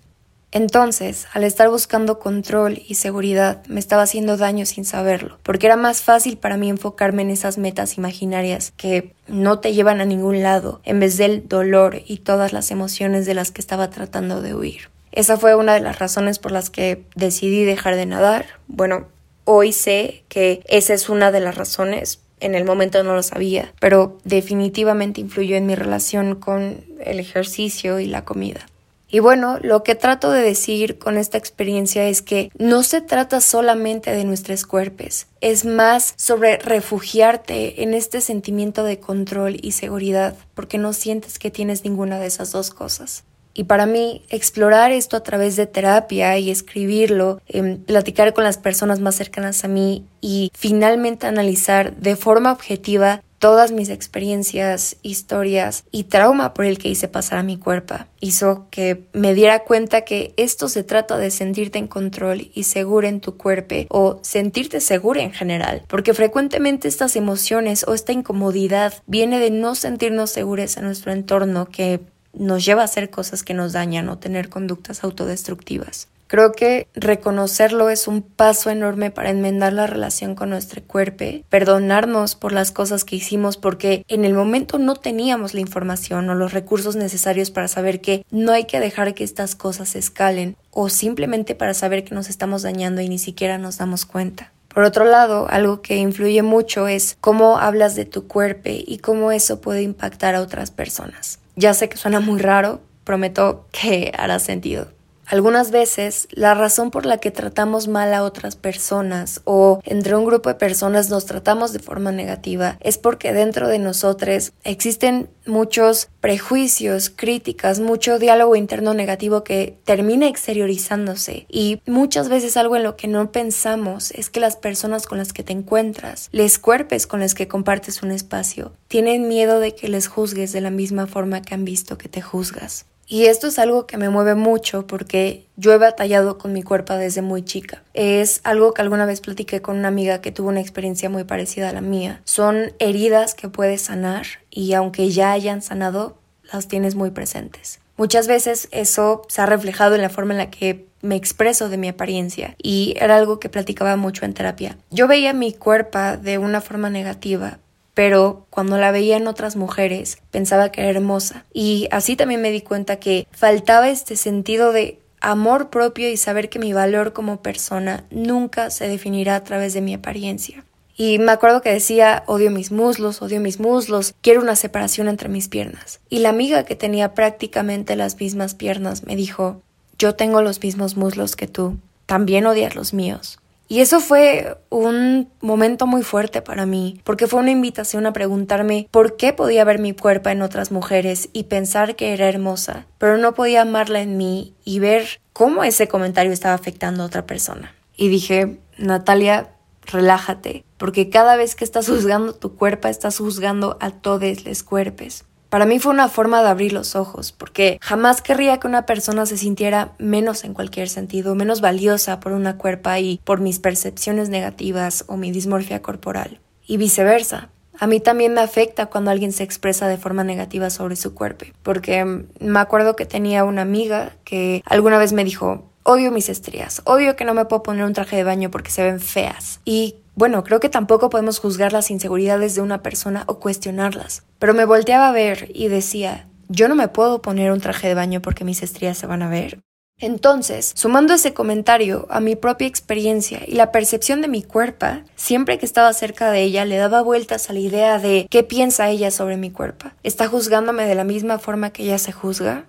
Entonces, 0.56 1.26
al 1.34 1.44
estar 1.44 1.68
buscando 1.70 2.20
control 2.20 2.80
y 2.88 2.94
seguridad, 2.94 3.66
me 3.66 3.80
estaba 3.80 4.04
haciendo 4.04 4.38
daño 4.38 4.68
sin 4.68 4.86
saberlo, 4.86 5.40
porque 5.42 5.66
era 5.66 5.78
más 5.78 6.04
fácil 6.04 6.38
para 6.38 6.58
mí 6.58 6.70
enfocarme 6.70 7.24
en 7.24 7.32
esas 7.32 7.58
metas 7.58 7.98
imaginarias 7.98 8.72
que 8.78 9.16
no 9.28 9.58
te 9.58 9.74
llevan 9.74 10.00
a 10.00 10.06
ningún 10.06 10.44
lado, 10.44 10.80
en 10.84 11.00
vez 11.00 11.18
del 11.18 11.48
dolor 11.48 12.04
y 12.06 12.18
todas 12.18 12.54
las 12.54 12.70
emociones 12.70 13.26
de 13.26 13.34
las 13.34 13.50
que 13.50 13.62
estaba 13.62 13.90
tratando 13.90 14.44
de 14.44 14.54
huir. 14.54 14.92
Esa 15.12 15.38
fue 15.38 15.56
una 15.56 15.74
de 15.74 15.80
las 15.80 15.98
razones 15.98 16.38
por 16.38 16.52
las 16.52 16.70
que 16.70 17.04
decidí 17.16 17.66
dejar 17.66 17.96
de 17.96 18.06
nadar. 18.06 18.46
Bueno, 18.68 19.08
hoy 19.46 19.74
sé 19.74 20.24
que 20.30 20.62
esa 20.68 20.94
es 20.94 21.10
una 21.10 21.32
de 21.32 21.40
las 21.40 21.56
razones, 21.56 22.20
en 22.40 22.54
el 22.54 22.64
momento 22.64 23.04
no 23.04 23.16
lo 23.16 23.24
sabía, 23.24 23.74
pero 23.80 24.20
definitivamente 24.24 25.20
influyó 25.20 25.56
en 25.56 25.66
mi 25.66 25.74
relación 25.74 26.36
con 26.36 26.86
el 27.04 27.20
ejercicio 27.20 28.00
y 28.00 28.06
la 28.06 28.24
comida. 28.24 28.68
Y 29.14 29.20
bueno, 29.20 29.60
lo 29.62 29.84
que 29.84 29.94
trato 29.94 30.32
de 30.32 30.42
decir 30.42 30.98
con 30.98 31.20
esta 31.20 31.38
experiencia 31.38 32.08
es 32.08 32.24
que 32.24 32.50
no 32.58 32.82
se 32.82 33.00
trata 33.00 33.42
solamente 33.42 34.10
de 34.10 34.24
nuestros 34.24 34.66
cuerpos, 34.66 35.28
es 35.40 35.66
más 35.66 36.16
sobre 36.18 36.58
refugiarte 36.58 37.84
en 37.84 37.94
este 37.94 38.22
sentimiento 38.22 38.84
de 38.84 39.00
control 39.00 39.58
y 39.62 39.74
seguridad, 39.74 40.36
porque 40.56 40.80
no 40.80 40.94
sientes 40.94 41.38
que 41.38 41.52
tienes 41.52 41.84
ninguna 41.84 42.18
de 42.18 42.26
esas 42.26 42.52
dos 42.52 42.72
cosas. 42.72 43.24
Y 43.54 43.66
para 43.66 43.86
mí, 43.86 44.26
explorar 44.30 44.92
esto 44.92 45.16
a 45.16 45.22
través 45.22 45.58
de 45.58 45.68
terapia 45.68 46.40
y 46.40 46.50
escribirlo, 46.50 47.40
em, 47.48 47.78
platicar 47.78 48.34
con 48.34 48.44
las 48.44 48.58
personas 48.58 49.00
más 49.00 49.14
cercanas 49.14 49.64
a 49.64 49.68
mí 49.68 50.08
y 50.22 50.50
finalmente 50.56 51.28
analizar 51.28 51.96
de 51.98 52.16
forma 52.16 52.52
objetiva 52.52 53.22
todas 53.44 53.74
mis 53.74 53.90
experiencias, 53.90 54.96
historias 55.02 55.84
y 55.92 56.06
trauma 56.06 56.54
por 56.54 56.64
el 56.64 56.78
que 56.78 56.88
hice 56.88 57.10
pasar 57.10 57.40
a 57.40 57.44
mi 57.44 57.58
cuerpo 57.58 57.96
hizo 58.22 58.68
que 58.72 59.04
me 59.12 59.34
diera 59.34 59.66
cuenta 59.66 60.06
que 60.06 60.34
esto 60.38 60.70
se 60.70 60.86
trata 60.86 61.18
de 61.18 61.30
sentirte 61.30 61.78
en 61.78 61.90
control 61.90 62.52
y 62.54 62.64
segura 62.64 63.10
en 63.10 63.20
tu 63.20 63.36
cuerpo 63.36 63.76
o 63.90 64.20
sentirte 64.22 64.80
segura 64.80 65.24
en 65.24 65.34
general, 65.34 65.84
porque 65.90 66.14
frecuentemente 66.14 66.88
estas 66.88 67.18
emociones 67.18 67.84
o 67.86 67.94
esta 67.94 68.14
incomodidad 68.14 68.94
viene 69.08 69.42
de 69.42 69.52
no 69.52 69.76
sentirnos 69.76 70.30
seguros 70.30 70.78
en 70.78 70.86
nuestro 70.86 71.12
entorno 71.12 71.66
que 71.66 72.00
nos 72.32 72.64
lleva 72.64 72.84
a 72.84 72.86
hacer 72.86 73.10
cosas 73.10 73.44
que 73.44 73.54
nos 73.54 73.74
dañan 73.74 74.08
o 74.08 74.20
tener 74.20 74.48
conductas 74.48 75.04
autodestructivas. 75.04 76.08
Creo 76.34 76.52
que 76.52 76.88
reconocerlo 76.96 77.92
es 77.92 78.08
un 78.08 78.24
paso 78.24 78.72
enorme 78.72 79.12
para 79.12 79.30
enmendar 79.30 79.72
la 79.72 79.86
relación 79.86 80.34
con 80.34 80.50
nuestro 80.50 80.82
cuerpo, 80.82 81.26
perdonarnos 81.48 82.34
por 82.34 82.54
las 82.54 82.72
cosas 82.72 83.04
que 83.04 83.18
hicimos 83.18 83.56
porque 83.56 84.04
en 84.08 84.26
el 84.26 84.34
momento 84.34 84.80
no 84.80 84.96
teníamos 84.96 85.54
la 85.54 85.60
información 85.60 86.28
o 86.32 86.34
los 86.34 86.52
recursos 86.52 86.96
necesarios 86.96 87.52
para 87.52 87.68
saber 87.68 88.02
que 88.02 88.26
no 88.32 88.52
hay 88.52 88.64
que 88.64 88.80
dejar 88.80 89.14
que 89.14 89.24
estas 89.24 89.56
cosas 89.56 89.96
escalen 89.96 90.58
o 90.72 90.90
simplemente 90.90 91.54
para 91.54 91.76
saber 91.76 92.04
que 92.04 92.16
nos 92.16 92.32
estamos 92.32 92.64
dañando 92.64 93.02
y 93.02 93.10
ni 93.10 93.20
siquiera 93.20 93.60
nos 93.60 93.78
damos 93.78 94.08
cuenta. 94.08 94.52
Por 94.70 94.86
otro 94.86 95.06
lado, 95.06 95.46
algo 95.52 95.84
que 95.84 95.98
influye 95.98 96.42
mucho 96.42 96.88
es 96.88 97.16
cómo 97.22 97.60
hablas 97.60 97.94
de 97.94 98.06
tu 98.06 98.28
cuerpo 98.28 98.70
y 98.74 98.98
cómo 98.98 99.32
eso 99.32 99.62
puede 99.62 99.84
impactar 99.84 100.34
a 100.34 100.42
otras 100.42 100.72
personas. 100.72 101.38
Ya 101.56 101.76
sé 101.76 101.90
que 101.90 101.98
suena 101.98 102.22
muy 102.22 102.40
raro, 102.40 102.82
prometo 103.04 103.68
que 103.72 104.12
hará 104.18 104.40
sentido. 104.40 104.88
Algunas 105.34 105.72
veces 105.72 106.28
la 106.30 106.54
razón 106.54 106.92
por 106.92 107.08
la 107.08 107.18
que 107.18 107.32
tratamos 107.32 107.88
mal 107.88 108.14
a 108.14 108.22
otras 108.22 108.56
personas 108.56 109.42
o 109.46 109.80
entre 109.84 110.16
un 110.16 110.26
grupo 110.26 110.50
de 110.50 110.54
personas 110.54 111.10
nos 111.10 111.26
tratamos 111.26 111.74
de 111.74 111.80
forma 111.80 112.12
negativa 112.12 112.78
es 112.82 113.00
porque 113.00 113.34
dentro 113.34 113.68
de 113.68 113.80
nosotros 113.80 114.54
existen 114.64 115.32
muchos 115.48 116.10
prejuicios, 116.22 117.10
críticas, 117.10 117.80
mucho 117.80 118.20
diálogo 118.20 118.56
interno 118.56 118.94
negativo 118.94 119.44
que 119.44 119.76
termina 119.86 120.28
exteriorizándose 120.28 121.48
y 121.50 121.82
muchas 121.88 122.30
veces 122.30 122.56
algo 122.56 122.76
en 122.76 122.84
lo 122.84 122.96
que 122.96 123.08
no 123.08 123.32
pensamos 123.32 124.12
es 124.12 124.30
que 124.30 124.40
las 124.40 124.56
personas 124.56 125.08
con 125.08 125.18
las 125.18 125.34
que 125.34 125.42
te 125.42 125.54
encuentras, 125.54 126.30
les 126.32 126.60
cuerpes 126.60 127.08
con 127.08 127.22
los 127.22 127.34
que 127.34 127.48
compartes 127.48 128.04
un 128.04 128.12
espacio, 128.12 128.74
tienen 128.88 129.28
miedo 129.28 129.60
de 129.60 129.74
que 129.74 129.90
les 129.90 130.06
juzgues 130.06 130.54
de 130.54 130.62
la 130.62 130.70
misma 130.70 131.08
forma 131.08 131.42
que 131.42 131.56
han 131.56 131.66
visto 131.66 131.98
que 131.98 132.08
te 132.08 132.22
juzgas. 132.22 132.86
Y 133.08 133.26
esto 133.26 133.48
es 133.48 133.60
algo 133.60 133.86
que 133.86 133.98
me 133.98 134.10
mueve 134.10 134.36
mucho 134.36 134.88
porque 134.88 135.46
yo 135.56 135.74
he 135.74 135.78
batallado 135.78 136.38
con 136.38 136.54
mi 136.54 136.64
cuerpo 136.64 136.94
desde 136.94 137.22
muy 137.22 137.44
chica. 137.44 137.84
Es 137.94 138.42
algo 138.44 138.74
que 138.74 138.82
alguna 138.82 139.06
vez 139.06 139.22
platiqué 139.22 139.62
con 139.62 139.78
una 139.78 139.90
amiga 139.90 140.22
que 140.22 140.32
tuvo 140.32 140.50
una 140.50 140.62
experiencia 140.62 141.10
muy 141.10 141.24
parecida 141.24 141.70
a 141.70 141.74
la 141.74 141.82
mía. 141.82 142.22
Son 142.24 142.74
heridas 142.80 143.36
que 143.36 143.50
puedes 143.50 143.84
sanar 143.84 144.26
y 144.50 144.74
aunque 144.74 145.10
ya 145.10 145.32
hayan 145.32 145.62
sanado, 145.62 146.18
las 146.52 146.68
tienes 146.68 146.96
muy 146.96 147.12
presentes. 147.12 147.80
Muchas 147.98 148.28
veces 148.28 148.70
eso 148.72 149.22
se 149.28 149.42
ha 149.42 149.46
reflejado 149.46 149.96
en 149.96 150.02
la 150.02 150.10
forma 150.10 150.34
en 150.34 150.40
la 150.40 150.50
que 150.50 150.88
me 151.02 151.16
expreso 151.16 151.70
de 151.70 151.78
mi 151.78 151.90
apariencia 151.90 152.56
y 152.58 152.96
era 152.98 153.18
algo 153.18 153.40
que 153.40 153.50
platicaba 153.50 153.96
mucho 153.98 154.26
en 154.26 154.34
terapia. 154.34 154.78
Yo 154.90 155.08
veía 155.08 155.34
mi 155.34 155.54
cuerpo 155.54 156.00
de 156.20 156.38
una 156.38 156.62
forma 156.62 156.90
negativa 156.90 157.60
pero 157.94 158.46
cuando 158.50 158.78
la 158.78 158.92
veía 158.92 159.18
en 159.18 159.28
otras 159.28 159.56
mujeres 159.56 160.18
pensaba 160.32 160.72
que 160.72 160.82
era 160.82 160.90
hermosa. 160.90 161.46
Y 161.54 161.88
así 161.92 162.16
también 162.16 162.42
me 162.42 162.52
di 162.52 162.62
cuenta 162.62 162.98
que 162.98 163.28
faltaba 163.32 163.90
este 163.90 164.16
sentido 164.16 164.72
de 164.72 165.00
amor 165.22 165.70
propio 165.70 166.10
y 166.10 166.18
saber 166.18 166.50
que 166.50 166.60
mi 166.60 166.74
valor 166.74 167.14
como 167.14 167.42
persona 167.42 168.04
nunca 168.12 168.70
se 168.70 168.88
definirá 168.88 169.36
a 169.36 169.44
través 169.44 169.74
de 169.74 169.82
mi 169.82 169.94
apariencia. 169.94 170.66
Y 170.96 171.18
me 171.18 171.32
acuerdo 171.32 171.62
que 171.62 171.72
decía, 171.72 172.24
odio 172.28 172.52
mis 172.52 172.72
muslos, 172.72 173.22
odio 173.22 173.40
mis 173.40 173.60
muslos, 173.60 174.14
quiero 174.22 174.42
una 174.42 174.56
separación 174.56 175.08
entre 175.08 175.30
mis 175.30 175.48
piernas. 175.48 176.00
Y 176.10 176.20
la 176.20 176.30
amiga 176.30 176.66
que 176.66 176.76
tenía 176.76 177.16
prácticamente 177.16 177.96
las 177.96 178.20
mismas 178.20 178.54
piernas 178.54 179.04
me 179.04 179.16
dijo, 179.16 179.62
yo 179.98 180.14
tengo 180.14 180.42
los 180.42 180.62
mismos 180.62 180.96
muslos 180.96 181.36
que 181.36 181.48
tú, 181.48 181.78
también 182.06 182.46
odias 182.46 182.76
los 182.76 182.94
míos. 182.94 183.40
Y 183.74 183.82
eso 183.82 184.02
fue 184.02 184.56
un 184.70 185.32
momento 185.42 185.88
muy 185.88 186.04
fuerte 186.04 186.44
para 186.44 186.68
mí, 186.68 187.02
porque 187.04 187.26
fue 187.26 187.40
una 187.40 187.50
invitación 187.50 188.06
a 188.06 188.14
preguntarme 188.14 188.88
por 188.92 189.18
qué 189.18 189.34
podía 189.34 189.64
ver 189.64 189.80
mi 189.80 189.94
cuerpo 189.94 190.30
en 190.30 190.44
otras 190.44 190.72
mujeres 190.72 191.30
y 191.34 191.46
pensar 191.46 191.96
que 191.96 192.14
era 192.14 192.30
hermosa, 192.30 192.86
pero 193.00 193.18
no 193.18 193.34
podía 193.34 193.64
amarla 193.64 194.02
en 194.02 194.16
mí 194.16 194.54
y 194.64 194.78
ver 194.78 195.20
cómo 195.34 195.64
ese 195.64 195.88
comentario 195.88 196.32
estaba 196.32 196.54
afectando 196.54 197.02
a 197.02 197.08
otra 197.08 197.26
persona. 197.26 197.74
Y 197.98 198.10
dije, 198.10 198.60
Natalia, 198.78 199.56
relájate, 199.88 200.66
porque 200.78 201.10
cada 201.10 201.36
vez 201.36 201.56
que 201.56 201.64
estás 201.64 201.88
juzgando 201.88 202.36
tu 202.36 202.56
cuerpo, 202.56 202.90
estás 202.90 203.18
juzgando 203.18 203.80
a 203.82 203.90
todos 203.90 204.46
los 204.46 204.62
cuerpos. 204.62 205.26
Para 205.54 205.68
mí 205.68 205.78
fue 205.78 205.94
una 205.94 206.10
forma 206.10 206.42
de 206.42 206.50
abrir 206.50 206.74
los 206.74 206.96
ojos, 206.96 207.32
porque 207.32 207.78
jamás 207.80 208.24
querría 208.24 208.60
que 208.60 208.66
una 208.66 208.88
persona 208.88 209.28
se 209.28 209.38
sintiera 209.38 209.92
menos 210.00 210.46
en 210.46 210.56
cualquier 210.56 210.90
sentido, 210.90 211.36
menos 211.36 211.62
valiosa 211.62 212.20
por 212.20 212.32
una 212.32 212.58
cuerpa 212.58 213.00
y 213.00 213.22
por 213.24 213.40
mis 213.40 213.60
percepciones 213.60 214.30
negativas 214.30 215.06
o 215.06 215.16
mi 215.16 215.30
dismorfia 215.30 215.84
corporal. 215.84 216.40
Y 216.66 216.78
viceversa. 216.78 217.50
A 217.78 217.86
mí 217.86 218.00
también 218.00 218.34
me 218.34 218.42
afecta 218.42 218.88
cuando 218.88 219.12
alguien 219.12 219.32
se 219.32 219.44
expresa 219.44 219.88
de 219.88 219.98
forma 219.98 220.24
negativa 220.24 220.72
sobre 220.72 220.96
su 220.96 221.14
cuerpo, 221.14 221.46
porque 221.62 222.04
me 222.04 222.60
acuerdo 222.60 222.96
que 222.96 223.06
tenía 223.06 223.44
una 223.44 223.62
amiga 223.62 224.14
que 224.24 224.64
alguna 224.66 224.98
vez 224.98 225.14
me 225.14 225.24
dijo, 225.24 225.70
odio 225.84 226.12
mis 226.12 226.30
estrías, 226.30 226.82
odio 226.86 227.16
que 227.16 227.26
no 227.26 227.36
me 227.36 227.46
puedo 227.46 227.62
poner 227.62 227.86
un 227.86 227.94
traje 227.94 228.16
de 228.16 228.24
baño 228.24 228.50
porque 228.50 228.72
se 228.72 228.82
ven 228.82 229.00
feas. 229.00 229.60
Y 229.66 229.98
bueno, 230.16 230.44
creo 230.44 230.60
que 230.60 230.70
tampoco 230.70 231.10
podemos 231.10 231.40
juzgar 231.40 231.74
las 231.74 231.90
inseguridades 231.90 232.56
de 232.56 232.62
una 232.62 232.84
persona 232.84 233.24
o 233.28 233.40
cuestionarlas, 233.40 234.24
pero 234.40 234.54
me 234.54 234.66
volteaba 234.66 235.10
a 235.10 235.14
ver 235.14 235.50
y 235.54 235.68
decía, 235.70 236.28
yo 236.50 236.68
no 236.68 236.76
me 236.76 236.88
puedo 236.88 237.22
poner 237.22 237.52
un 237.52 237.62
traje 237.62 237.88
de 237.88 237.96
baño 237.96 238.22
porque 238.22 238.44
mis 238.44 238.62
estrías 238.62 238.98
se 238.98 239.08
van 239.08 239.24
a 239.24 239.30
ver. 239.30 239.60
Entonces, 240.00 240.74
sumando 240.76 241.14
ese 241.14 241.34
comentario 241.34 242.08
a 242.10 242.20
mi 242.20 242.36
propia 242.36 242.68
experiencia 242.68 243.42
y 243.48 243.54
la 243.54 243.72
percepción 243.72 244.22
de 244.22 244.28
mi 244.28 244.44
cuerpo, 244.44 244.88
siempre 245.16 245.58
que 245.58 245.66
estaba 245.66 245.94
cerca 245.94 246.32
de 246.32 246.42
ella 246.42 246.66
le 246.66 246.78
daba 246.78 247.02
vueltas 247.02 247.50
a 247.50 247.54
la 247.54 247.60
idea 247.60 248.00
de 248.00 248.28
qué 248.30 248.44
piensa 248.44 248.90
ella 248.90 249.12
sobre 249.12 249.38
mi 249.38 249.52
cuerpo. 249.52 249.90
¿Está 250.04 250.28
juzgándome 250.28 250.86
de 250.86 250.96
la 250.96 251.04
misma 251.04 251.40
forma 251.40 251.70
que 251.70 251.84
ella 251.84 252.00
se 252.00 252.12
juzga? 252.12 252.66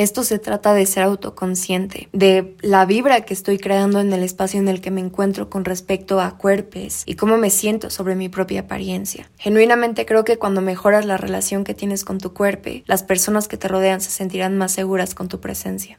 Esto 0.00 0.24
se 0.24 0.38
trata 0.38 0.72
de 0.72 0.86
ser 0.86 1.02
autoconsciente, 1.02 2.08
de 2.14 2.56
la 2.62 2.86
vibra 2.86 3.20
que 3.26 3.34
estoy 3.34 3.58
creando 3.58 4.00
en 4.00 4.10
el 4.14 4.22
espacio 4.22 4.58
en 4.58 4.68
el 4.68 4.80
que 4.80 4.90
me 4.90 5.02
encuentro 5.02 5.50
con 5.50 5.66
respecto 5.66 6.22
a 6.22 6.38
cuerpos 6.38 7.02
y 7.04 7.16
cómo 7.16 7.36
me 7.36 7.50
siento 7.50 7.90
sobre 7.90 8.14
mi 8.14 8.30
propia 8.30 8.60
apariencia. 8.60 9.30
Genuinamente 9.36 10.06
creo 10.06 10.24
que 10.24 10.38
cuando 10.38 10.62
mejoras 10.62 11.04
la 11.04 11.18
relación 11.18 11.64
que 11.64 11.74
tienes 11.74 12.06
con 12.06 12.16
tu 12.16 12.32
cuerpo, 12.32 12.70
las 12.86 13.02
personas 13.02 13.46
que 13.46 13.58
te 13.58 13.68
rodean 13.68 14.00
se 14.00 14.10
sentirán 14.10 14.56
más 14.56 14.72
seguras 14.72 15.14
con 15.14 15.28
tu 15.28 15.38
presencia. 15.38 15.98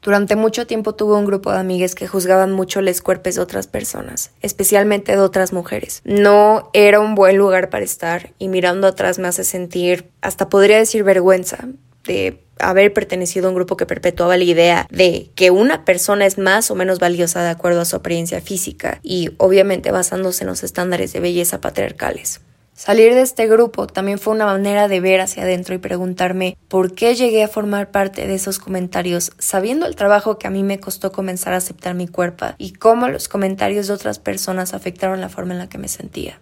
Durante 0.00 0.36
mucho 0.36 0.68
tiempo 0.68 0.94
tuve 0.94 1.16
un 1.16 1.24
grupo 1.24 1.50
de 1.50 1.58
amigas 1.58 1.96
que 1.96 2.06
juzgaban 2.06 2.52
mucho 2.52 2.82
los 2.82 3.00
cuerpos 3.00 3.34
de 3.34 3.40
otras 3.40 3.66
personas, 3.66 4.30
especialmente 4.42 5.10
de 5.10 5.18
otras 5.18 5.52
mujeres. 5.52 6.02
No 6.04 6.70
era 6.72 7.00
un 7.00 7.16
buen 7.16 7.36
lugar 7.36 7.68
para 7.68 7.84
estar 7.84 8.32
y 8.38 8.46
mirando 8.46 8.86
atrás 8.86 9.18
me 9.18 9.26
hace 9.26 9.42
sentir, 9.42 10.12
hasta 10.20 10.48
podría 10.48 10.78
decir 10.78 11.02
vergüenza, 11.02 11.66
de 12.04 12.43
haber 12.58 12.92
pertenecido 12.92 13.46
a 13.46 13.50
un 13.50 13.56
grupo 13.56 13.76
que 13.76 13.86
perpetuaba 13.86 14.36
la 14.36 14.44
idea 14.44 14.86
de 14.90 15.30
que 15.34 15.50
una 15.50 15.84
persona 15.84 16.26
es 16.26 16.38
más 16.38 16.70
o 16.70 16.74
menos 16.74 16.98
valiosa 16.98 17.42
de 17.42 17.50
acuerdo 17.50 17.80
a 17.80 17.84
su 17.84 17.96
apariencia 17.96 18.40
física 18.40 19.00
y 19.02 19.30
obviamente 19.38 19.90
basándose 19.90 20.44
en 20.44 20.48
los 20.48 20.62
estándares 20.62 21.12
de 21.12 21.20
belleza 21.20 21.60
patriarcales. 21.60 22.40
Salir 22.76 23.14
de 23.14 23.22
este 23.22 23.46
grupo 23.46 23.86
también 23.86 24.18
fue 24.18 24.34
una 24.34 24.46
manera 24.46 24.88
de 24.88 24.98
ver 24.98 25.20
hacia 25.20 25.44
adentro 25.44 25.76
y 25.76 25.78
preguntarme 25.78 26.56
por 26.66 26.92
qué 26.92 27.14
llegué 27.14 27.44
a 27.44 27.48
formar 27.48 27.92
parte 27.92 28.26
de 28.26 28.34
esos 28.34 28.58
comentarios 28.58 29.30
sabiendo 29.38 29.86
el 29.86 29.94
trabajo 29.94 30.38
que 30.38 30.48
a 30.48 30.50
mí 30.50 30.64
me 30.64 30.80
costó 30.80 31.12
comenzar 31.12 31.54
a 31.54 31.58
aceptar 31.58 31.94
mi 31.94 32.08
cuerpo 32.08 32.46
y 32.58 32.72
cómo 32.72 33.08
los 33.08 33.28
comentarios 33.28 33.86
de 33.86 33.92
otras 33.92 34.18
personas 34.18 34.74
afectaron 34.74 35.20
la 35.20 35.28
forma 35.28 35.52
en 35.52 35.60
la 35.60 35.68
que 35.68 35.78
me 35.78 35.86
sentía. 35.86 36.40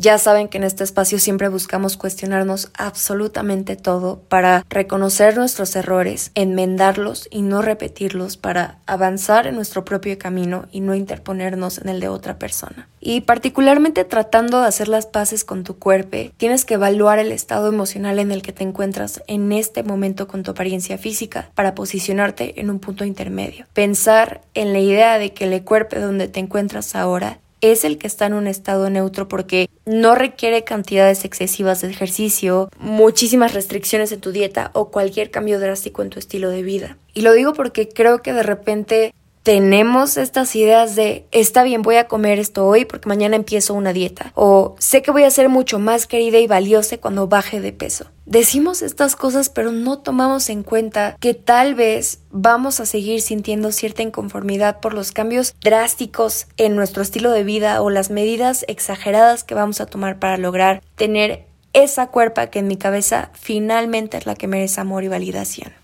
Ya 0.00 0.16
saben 0.16 0.48
que 0.48 0.56
en 0.56 0.64
este 0.64 0.82
espacio 0.82 1.18
siempre 1.18 1.50
buscamos 1.50 1.98
cuestionarnos 1.98 2.70
absolutamente 2.72 3.76
todo 3.76 4.22
para 4.30 4.64
reconocer 4.70 5.36
nuestros 5.36 5.76
errores, 5.76 6.30
enmendarlos 6.34 7.28
y 7.30 7.42
no 7.42 7.60
repetirlos 7.60 8.38
para 8.38 8.78
avanzar 8.86 9.46
en 9.46 9.56
nuestro 9.56 9.84
propio 9.84 10.16
camino 10.16 10.64
y 10.72 10.80
no 10.80 10.94
interponernos 10.94 11.76
en 11.76 11.90
el 11.90 12.00
de 12.00 12.08
otra 12.08 12.38
persona. 12.38 12.88
Y 12.98 13.20
particularmente 13.20 14.06
tratando 14.06 14.62
de 14.62 14.68
hacer 14.68 14.88
las 14.88 15.04
paces 15.04 15.44
con 15.44 15.64
tu 15.64 15.78
cuerpo, 15.78 16.32
tienes 16.38 16.64
que 16.64 16.74
evaluar 16.74 17.18
el 17.18 17.30
estado 17.30 17.68
emocional 17.68 18.18
en 18.20 18.32
el 18.32 18.40
que 18.40 18.54
te 18.54 18.64
encuentras 18.64 19.22
en 19.26 19.52
este 19.52 19.82
momento 19.82 20.28
con 20.28 20.42
tu 20.42 20.52
apariencia 20.52 20.96
física 20.96 21.50
para 21.54 21.74
posicionarte 21.74 22.58
en 22.58 22.70
un 22.70 22.78
punto 22.78 23.04
intermedio. 23.04 23.66
Pensar 23.74 24.40
en 24.54 24.72
la 24.72 24.78
idea 24.78 25.18
de 25.18 25.34
que 25.34 25.44
el 25.44 25.62
cuerpo 25.62 26.00
donde 26.00 26.26
te 26.26 26.40
encuentras 26.40 26.96
ahora 26.96 27.38
es 27.60 27.84
el 27.84 27.98
que 27.98 28.06
está 28.06 28.26
en 28.26 28.34
un 28.34 28.46
estado 28.46 28.88
neutro 28.90 29.28
porque 29.28 29.68
no 29.86 30.14
requiere 30.14 30.64
cantidades 30.64 31.24
excesivas 31.24 31.80
de 31.80 31.90
ejercicio, 31.90 32.68
muchísimas 32.78 33.54
restricciones 33.54 34.12
en 34.12 34.20
tu 34.20 34.32
dieta 34.32 34.70
o 34.74 34.90
cualquier 34.90 35.30
cambio 35.30 35.60
drástico 35.60 36.02
en 36.02 36.10
tu 36.10 36.18
estilo 36.18 36.50
de 36.50 36.62
vida. 36.62 36.96
Y 37.14 37.22
lo 37.22 37.32
digo 37.32 37.52
porque 37.52 37.88
creo 37.88 38.22
que 38.22 38.32
de 38.32 38.42
repente 38.42 39.14
tenemos 39.42 40.16
estas 40.16 40.54
ideas 40.54 40.96
de 40.96 41.26
está 41.30 41.62
bien, 41.62 41.82
voy 41.82 41.96
a 41.96 42.08
comer 42.08 42.38
esto 42.38 42.66
hoy 42.66 42.84
porque 42.84 43.08
mañana 43.08 43.36
empiezo 43.36 43.74
una 43.74 43.92
dieta 43.92 44.32
o 44.34 44.74
sé 44.78 45.02
que 45.02 45.10
voy 45.10 45.24
a 45.24 45.30
ser 45.30 45.48
mucho 45.48 45.78
más 45.78 46.06
querida 46.06 46.38
y 46.38 46.46
valiosa 46.46 46.98
cuando 46.98 47.26
baje 47.26 47.60
de 47.60 47.72
peso. 47.72 48.06
Decimos 48.26 48.82
estas 48.82 49.16
cosas 49.16 49.48
pero 49.48 49.72
no 49.72 49.98
tomamos 49.98 50.50
en 50.50 50.62
cuenta 50.62 51.16
que 51.20 51.34
tal 51.34 51.74
vez 51.74 52.20
vamos 52.30 52.80
a 52.80 52.86
seguir 52.86 53.22
sintiendo 53.22 53.72
cierta 53.72 54.02
inconformidad 54.02 54.80
por 54.80 54.92
los 54.94 55.12
cambios 55.12 55.54
drásticos 55.62 56.46
en 56.56 56.76
nuestro 56.76 57.02
estilo 57.02 57.30
de 57.30 57.44
vida 57.44 57.80
o 57.82 57.90
las 57.90 58.10
medidas 58.10 58.64
exageradas 58.68 59.42
que 59.42 59.54
vamos 59.54 59.80
a 59.80 59.86
tomar 59.86 60.18
para 60.18 60.36
lograr 60.36 60.82
tener 60.96 61.46
esa 61.72 62.08
cuerpa 62.08 62.48
que 62.48 62.58
en 62.58 62.68
mi 62.68 62.76
cabeza 62.76 63.30
finalmente 63.32 64.18
es 64.18 64.26
la 64.26 64.34
que 64.34 64.48
merece 64.48 64.80
amor 64.80 65.04
y 65.04 65.08
validación. 65.08 65.79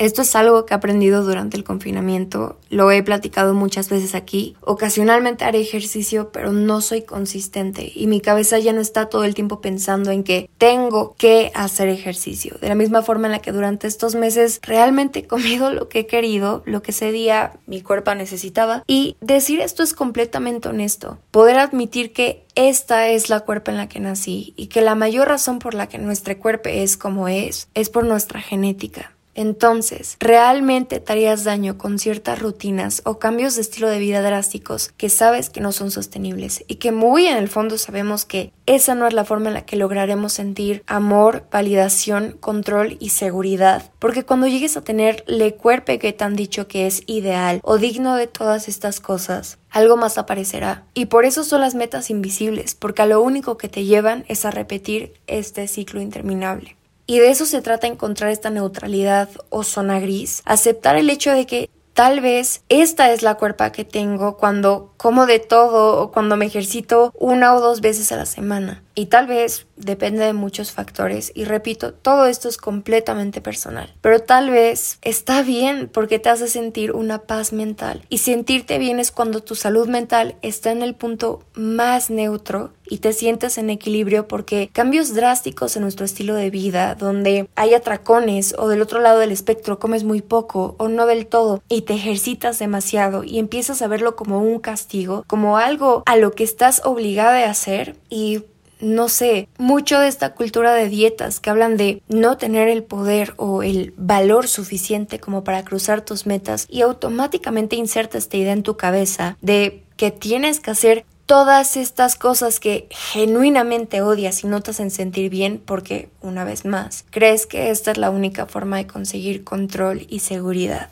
Esto 0.00 0.22
es 0.22 0.34
algo 0.34 0.64
que 0.64 0.72
he 0.72 0.76
aprendido 0.78 1.22
durante 1.22 1.58
el 1.58 1.62
confinamiento, 1.62 2.56
lo 2.70 2.90
he 2.90 3.02
platicado 3.02 3.52
muchas 3.52 3.90
veces 3.90 4.14
aquí. 4.14 4.56
Ocasionalmente 4.62 5.44
haré 5.44 5.60
ejercicio, 5.60 6.32
pero 6.32 6.52
no 6.52 6.80
soy 6.80 7.02
consistente 7.02 7.92
y 7.94 8.06
mi 8.06 8.22
cabeza 8.22 8.58
ya 8.58 8.72
no 8.72 8.80
está 8.80 9.10
todo 9.10 9.24
el 9.24 9.34
tiempo 9.34 9.60
pensando 9.60 10.10
en 10.10 10.24
que 10.24 10.48
tengo 10.56 11.14
que 11.18 11.52
hacer 11.54 11.90
ejercicio. 11.90 12.56
De 12.62 12.70
la 12.70 12.74
misma 12.74 13.02
forma 13.02 13.26
en 13.26 13.32
la 13.32 13.40
que 13.40 13.52
durante 13.52 13.88
estos 13.88 14.14
meses 14.14 14.58
realmente 14.62 15.18
he 15.18 15.26
comido 15.26 15.70
lo 15.70 15.90
que 15.90 15.98
he 15.98 16.06
querido, 16.06 16.62
lo 16.64 16.80
que 16.80 16.92
ese 16.92 17.12
día 17.12 17.52
mi 17.66 17.82
cuerpo 17.82 18.14
necesitaba. 18.14 18.84
Y 18.86 19.18
decir 19.20 19.60
esto 19.60 19.82
es 19.82 19.92
completamente 19.92 20.70
honesto. 20.70 21.18
Poder 21.30 21.58
admitir 21.58 22.14
que 22.14 22.46
esta 22.54 23.08
es 23.08 23.28
la 23.28 23.40
cuerpo 23.40 23.70
en 23.70 23.76
la 23.76 23.90
que 23.90 24.00
nací 24.00 24.54
y 24.56 24.68
que 24.68 24.80
la 24.80 24.94
mayor 24.94 25.28
razón 25.28 25.58
por 25.58 25.74
la 25.74 25.88
que 25.88 25.98
nuestro 25.98 26.38
cuerpo 26.38 26.70
es 26.70 26.96
como 26.96 27.28
es 27.28 27.68
es 27.74 27.90
por 27.90 28.06
nuestra 28.06 28.40
genética. 28.40 29.12
Entonces, 29.34 30.16
¿realmente 30.20 31.00
te 31.00 31.12
harías 31.12 31.44
daño 31.44 31.78
con 31.78 31.98
ciertas 31.98 32.38
rutinas 32.38 33.02
o 33.04 33.18
cambios 33.18 33.54
de 33.54 33.62
estilo 33.62 33.88
de 33.88 33.98
vida 33.98 34.22
drásticos 34.22 34.92
que 34.96 35.08
sabes 35.08 35.50
que 35.50 35.60
no 35.60 35.72
son 35.72 35.90
sostenibles 35.90 36.64
y 36.66 36.76
que 36.76 36.92
muy 36.92 37.26
en 37.26 37.36
el 37.36 37.48
fondo 37.48 37.78
sabemos 37.78 38.24
que 38.24 38.52
esa 38.66 38.94
no 38.94 39.06
es 39.06 39.14
la 39.14 39.24
forma 39.24 39.48
en 39.48 39.54
la 39.54 39.66
que 39.66 39.76
lograremos 39.76 40.32
sentir 40.32 40.82
amor, 40.86 41.44
validación, 41.50 42.36
control 42.40 42.96
y 43.00 43.10
seguridad? 43.10 43.90
Porque 43.98 44.24
cuando 44.24 44.46
llegues 44.46 44.76
a 44.76 44.82
tener 44.82 45.24
le 45.26 45.54
cuerpo 45.54 45.80
que 45.98 46.12
te 46.12 46.24
han 46.24 46.36
dicho 46.36 46.68
que 46.68 46.86
es 46.86 47.02
ideal 47.06 47.60
o 47.62 47.78
digno 47.78 48.16
de 48.16 48.26
todas 48.26 48.68
estas 48.68 49.00
cosas, 49.00 49.58
algo 49.70 49.96
más 49.96 50.18
aparecerá. 50.18 50.84
Y 50.94 51.06
por 51.06 51.24
eso 51.24 51.44
son 51.44 51.60
las 51.60 51.74
metas 51.74 52.10
invisibles, 52.10 52.74
porque 52.74 53.02
a 53.02 53.06
lo 53.06 53.22
único 53.22 53.56
que 53.56 53.68
te 53.68 53.84
llevan 53.84 54.24
es 54.28 54.44
a 54.44 54.50
repetir 54.50 55.14
este 55.26 55.66
ciclo 55.68 56.00
interminable. 56.00 56.76
Y 57.10 57.18
de 57.18 57.30
eso 57.30 57.44
se 57.44 57.60
trata 57.60 57.88
encontrar 57.88 58.30
esta 58.30 58.50
neutralidad 58.50 59.28
o 59.48 59.64
zona 59.64 59.98
gris, 59.98 60.42
aceptar 60.44 60.94
el 60.94 61.10
hecho 61.10 61.32
de 61.32 61.44
que 61.44 61.68
tal 61.92 62.20
vez 62.20 62.62
esta 62.68 63.10
es 63.10 63.22
la 63.22 63.34
cuerpa 63.34 63.72
que 63.72 63.84
tengo 63.84 64.36
cuando 64.36 64.94
como 64.96 65.26
de 65.26 65.40
todo 65.40 66.00
o 66.00 66.12
cuando 66.12 66.36
me 66.36 66.46
ejercito 66.46 67.12
una 67.18 67.52
o 67.56 67.60
dos 67.60 67.80
veces 67.80 68.12
a 68.12 68.16
la 68.16 68.26
semana. 68.26 68.84
Y 68.94 69.06
tal 69.06 69.26
vez 69.26 69.66
depende 69.76 70.24
de 70.24 70.32
muchos 70.32 70.72
factores. 70.72 71.32
Y 71.34 71.44
repito, 71.44 71.94
todo 71.94 72.26
esto 72.26 72.48
es 72.48 72.56
completamente 72.56 73.40
personal. 73.40 73.94
Pero 74.00 74.20
tal 74.20 74.50
vez 74.50 74.98
está 75.02 75.42
bien 75.42 75.88
porque 75.92 76.18
te 76.18 76.28
hace 76.28 76.48
sentir 76.48 76.92
una 76.92 77.20
paz 77.20 77.52
mental. 77.52 78.04
Y 78.08 78.18
sentirte 78.18 78.78
bien 78.78 79.00
es 79.00 79.12
cuando 79.12 79.42
tu 79.42 79.54
salud 79.54 79.88
mental 79.88 80.36
está 80.42 80.72
en 80.72 80.82
el 80.82 80.94
punto 80.94 81.44
más 81.54 82.10
neutro 82.10 82.72
y 82.90 82.98
te 82.98 83.12
sientes 83.12 83.56
en 83.56 83.70
equilibrio 83.70 84.26
porque 84.26 84.68
cambios 84.72 85.14
drásticos 85.14 85.76
en 85.76 85.82
nuestro 85.82 86.04
estilo 86.04 86.34
de 86.34 86.50
vida, 86.50 86.96
donde 86.96 87.48
hay 87.54 87.72
atracones 87.72 88.54
o 88.58 88.68
del 88.68 88.82
otro 88.82 89.00
lado 89.00 89.20
del 89.20 89.30
espectro 89.30 89.78
comes 89.78 90.02
muy 90.02 90.20
poco 90.20 90.74
o 90.78 90.88
no 90.88 91.06
del 91.06 91.26
todo 91.26 91.62
y 91.68 91.82
te 91.82 91.94
ejercitas 91.94 92.58
demasiado 92.58 93.22
y 93.22 93.38
empiezas 93.38 93.80
a 93.80 93.88
verlo 93.88 94.16
como 94.16 94.42
un 94.42 94.58
castigo, 94.58 95.24
como 95.28 95.56
algo 95.56 96.02
a 96.04 96.16
lo 96.16 96.32
que 96.32 96.44
estás 96.44 96.82
obligada 96.84 97.46
a 97.46 97.50
hacer 97.50 97.96
y 98.08 98.42
no 98.80 99.08
sé, 99.08 99.48
mucho 99.58 100.00
de 100.00 100.08
esta 100.08 100.34
cultura 100.34 100.74
de 100.74 100.88
dietas 100.88 101.40
que 101.40 101.50
hablan 101.50 101.76
de 101.76 102.02
no 102.08 102.36
tener 102.36 102.68
el 102.68 102.82
poder 102.82 103.34
o 103.36 103.62
el 103.62 103.94
valor 103.96 104.48
suficiente 104.48 105.20
como 105.20 105.44
para 105.44 105.64
cruzar 105.64 106.02
tus 106.02 106.26
metas 106.26 106.66
y 106.68 106.82
automáticamente 106.82 107.76
inserta 107.76 108.18
esta 108.18 108.36
idea 108.36 108.52
en 108.52 108.62
tu 108.62 108.76
cabeza 108.76 109.36
de 109.40 109.82
que 109.96 110.10
tienes 110.10 110.60
que 110.60 110.70
hacer 110.70 111.04
todas 111.26 111.76
estas 111.76 112.16
cosas 112.16 112.58
que 112.58 112.88
genuinamente 112.90 114.02
odias 114.02 114.42
y 114.42 114.48
no 114.48 114.62
te 114.62 114.72
hacen 114.72 114.90
sentir 114.90 115.30
bien 115.30 115.62
porque, 115.64 116.08
una 116.22 116.42
vez 116.42 116.64
más, 116.64 117.04
crees 117.10 117.46
que 117.46 117.70
esta 117.70 117.92
es 117.92 117.98
la 117.98 118.10
única 118.10 118.46
forma 118.46 118.78
de 118.78 118.88
conseguir 118.88 119.44
control 119.44 120.06
y 120.08 120.18
seguridad 120.20 120.90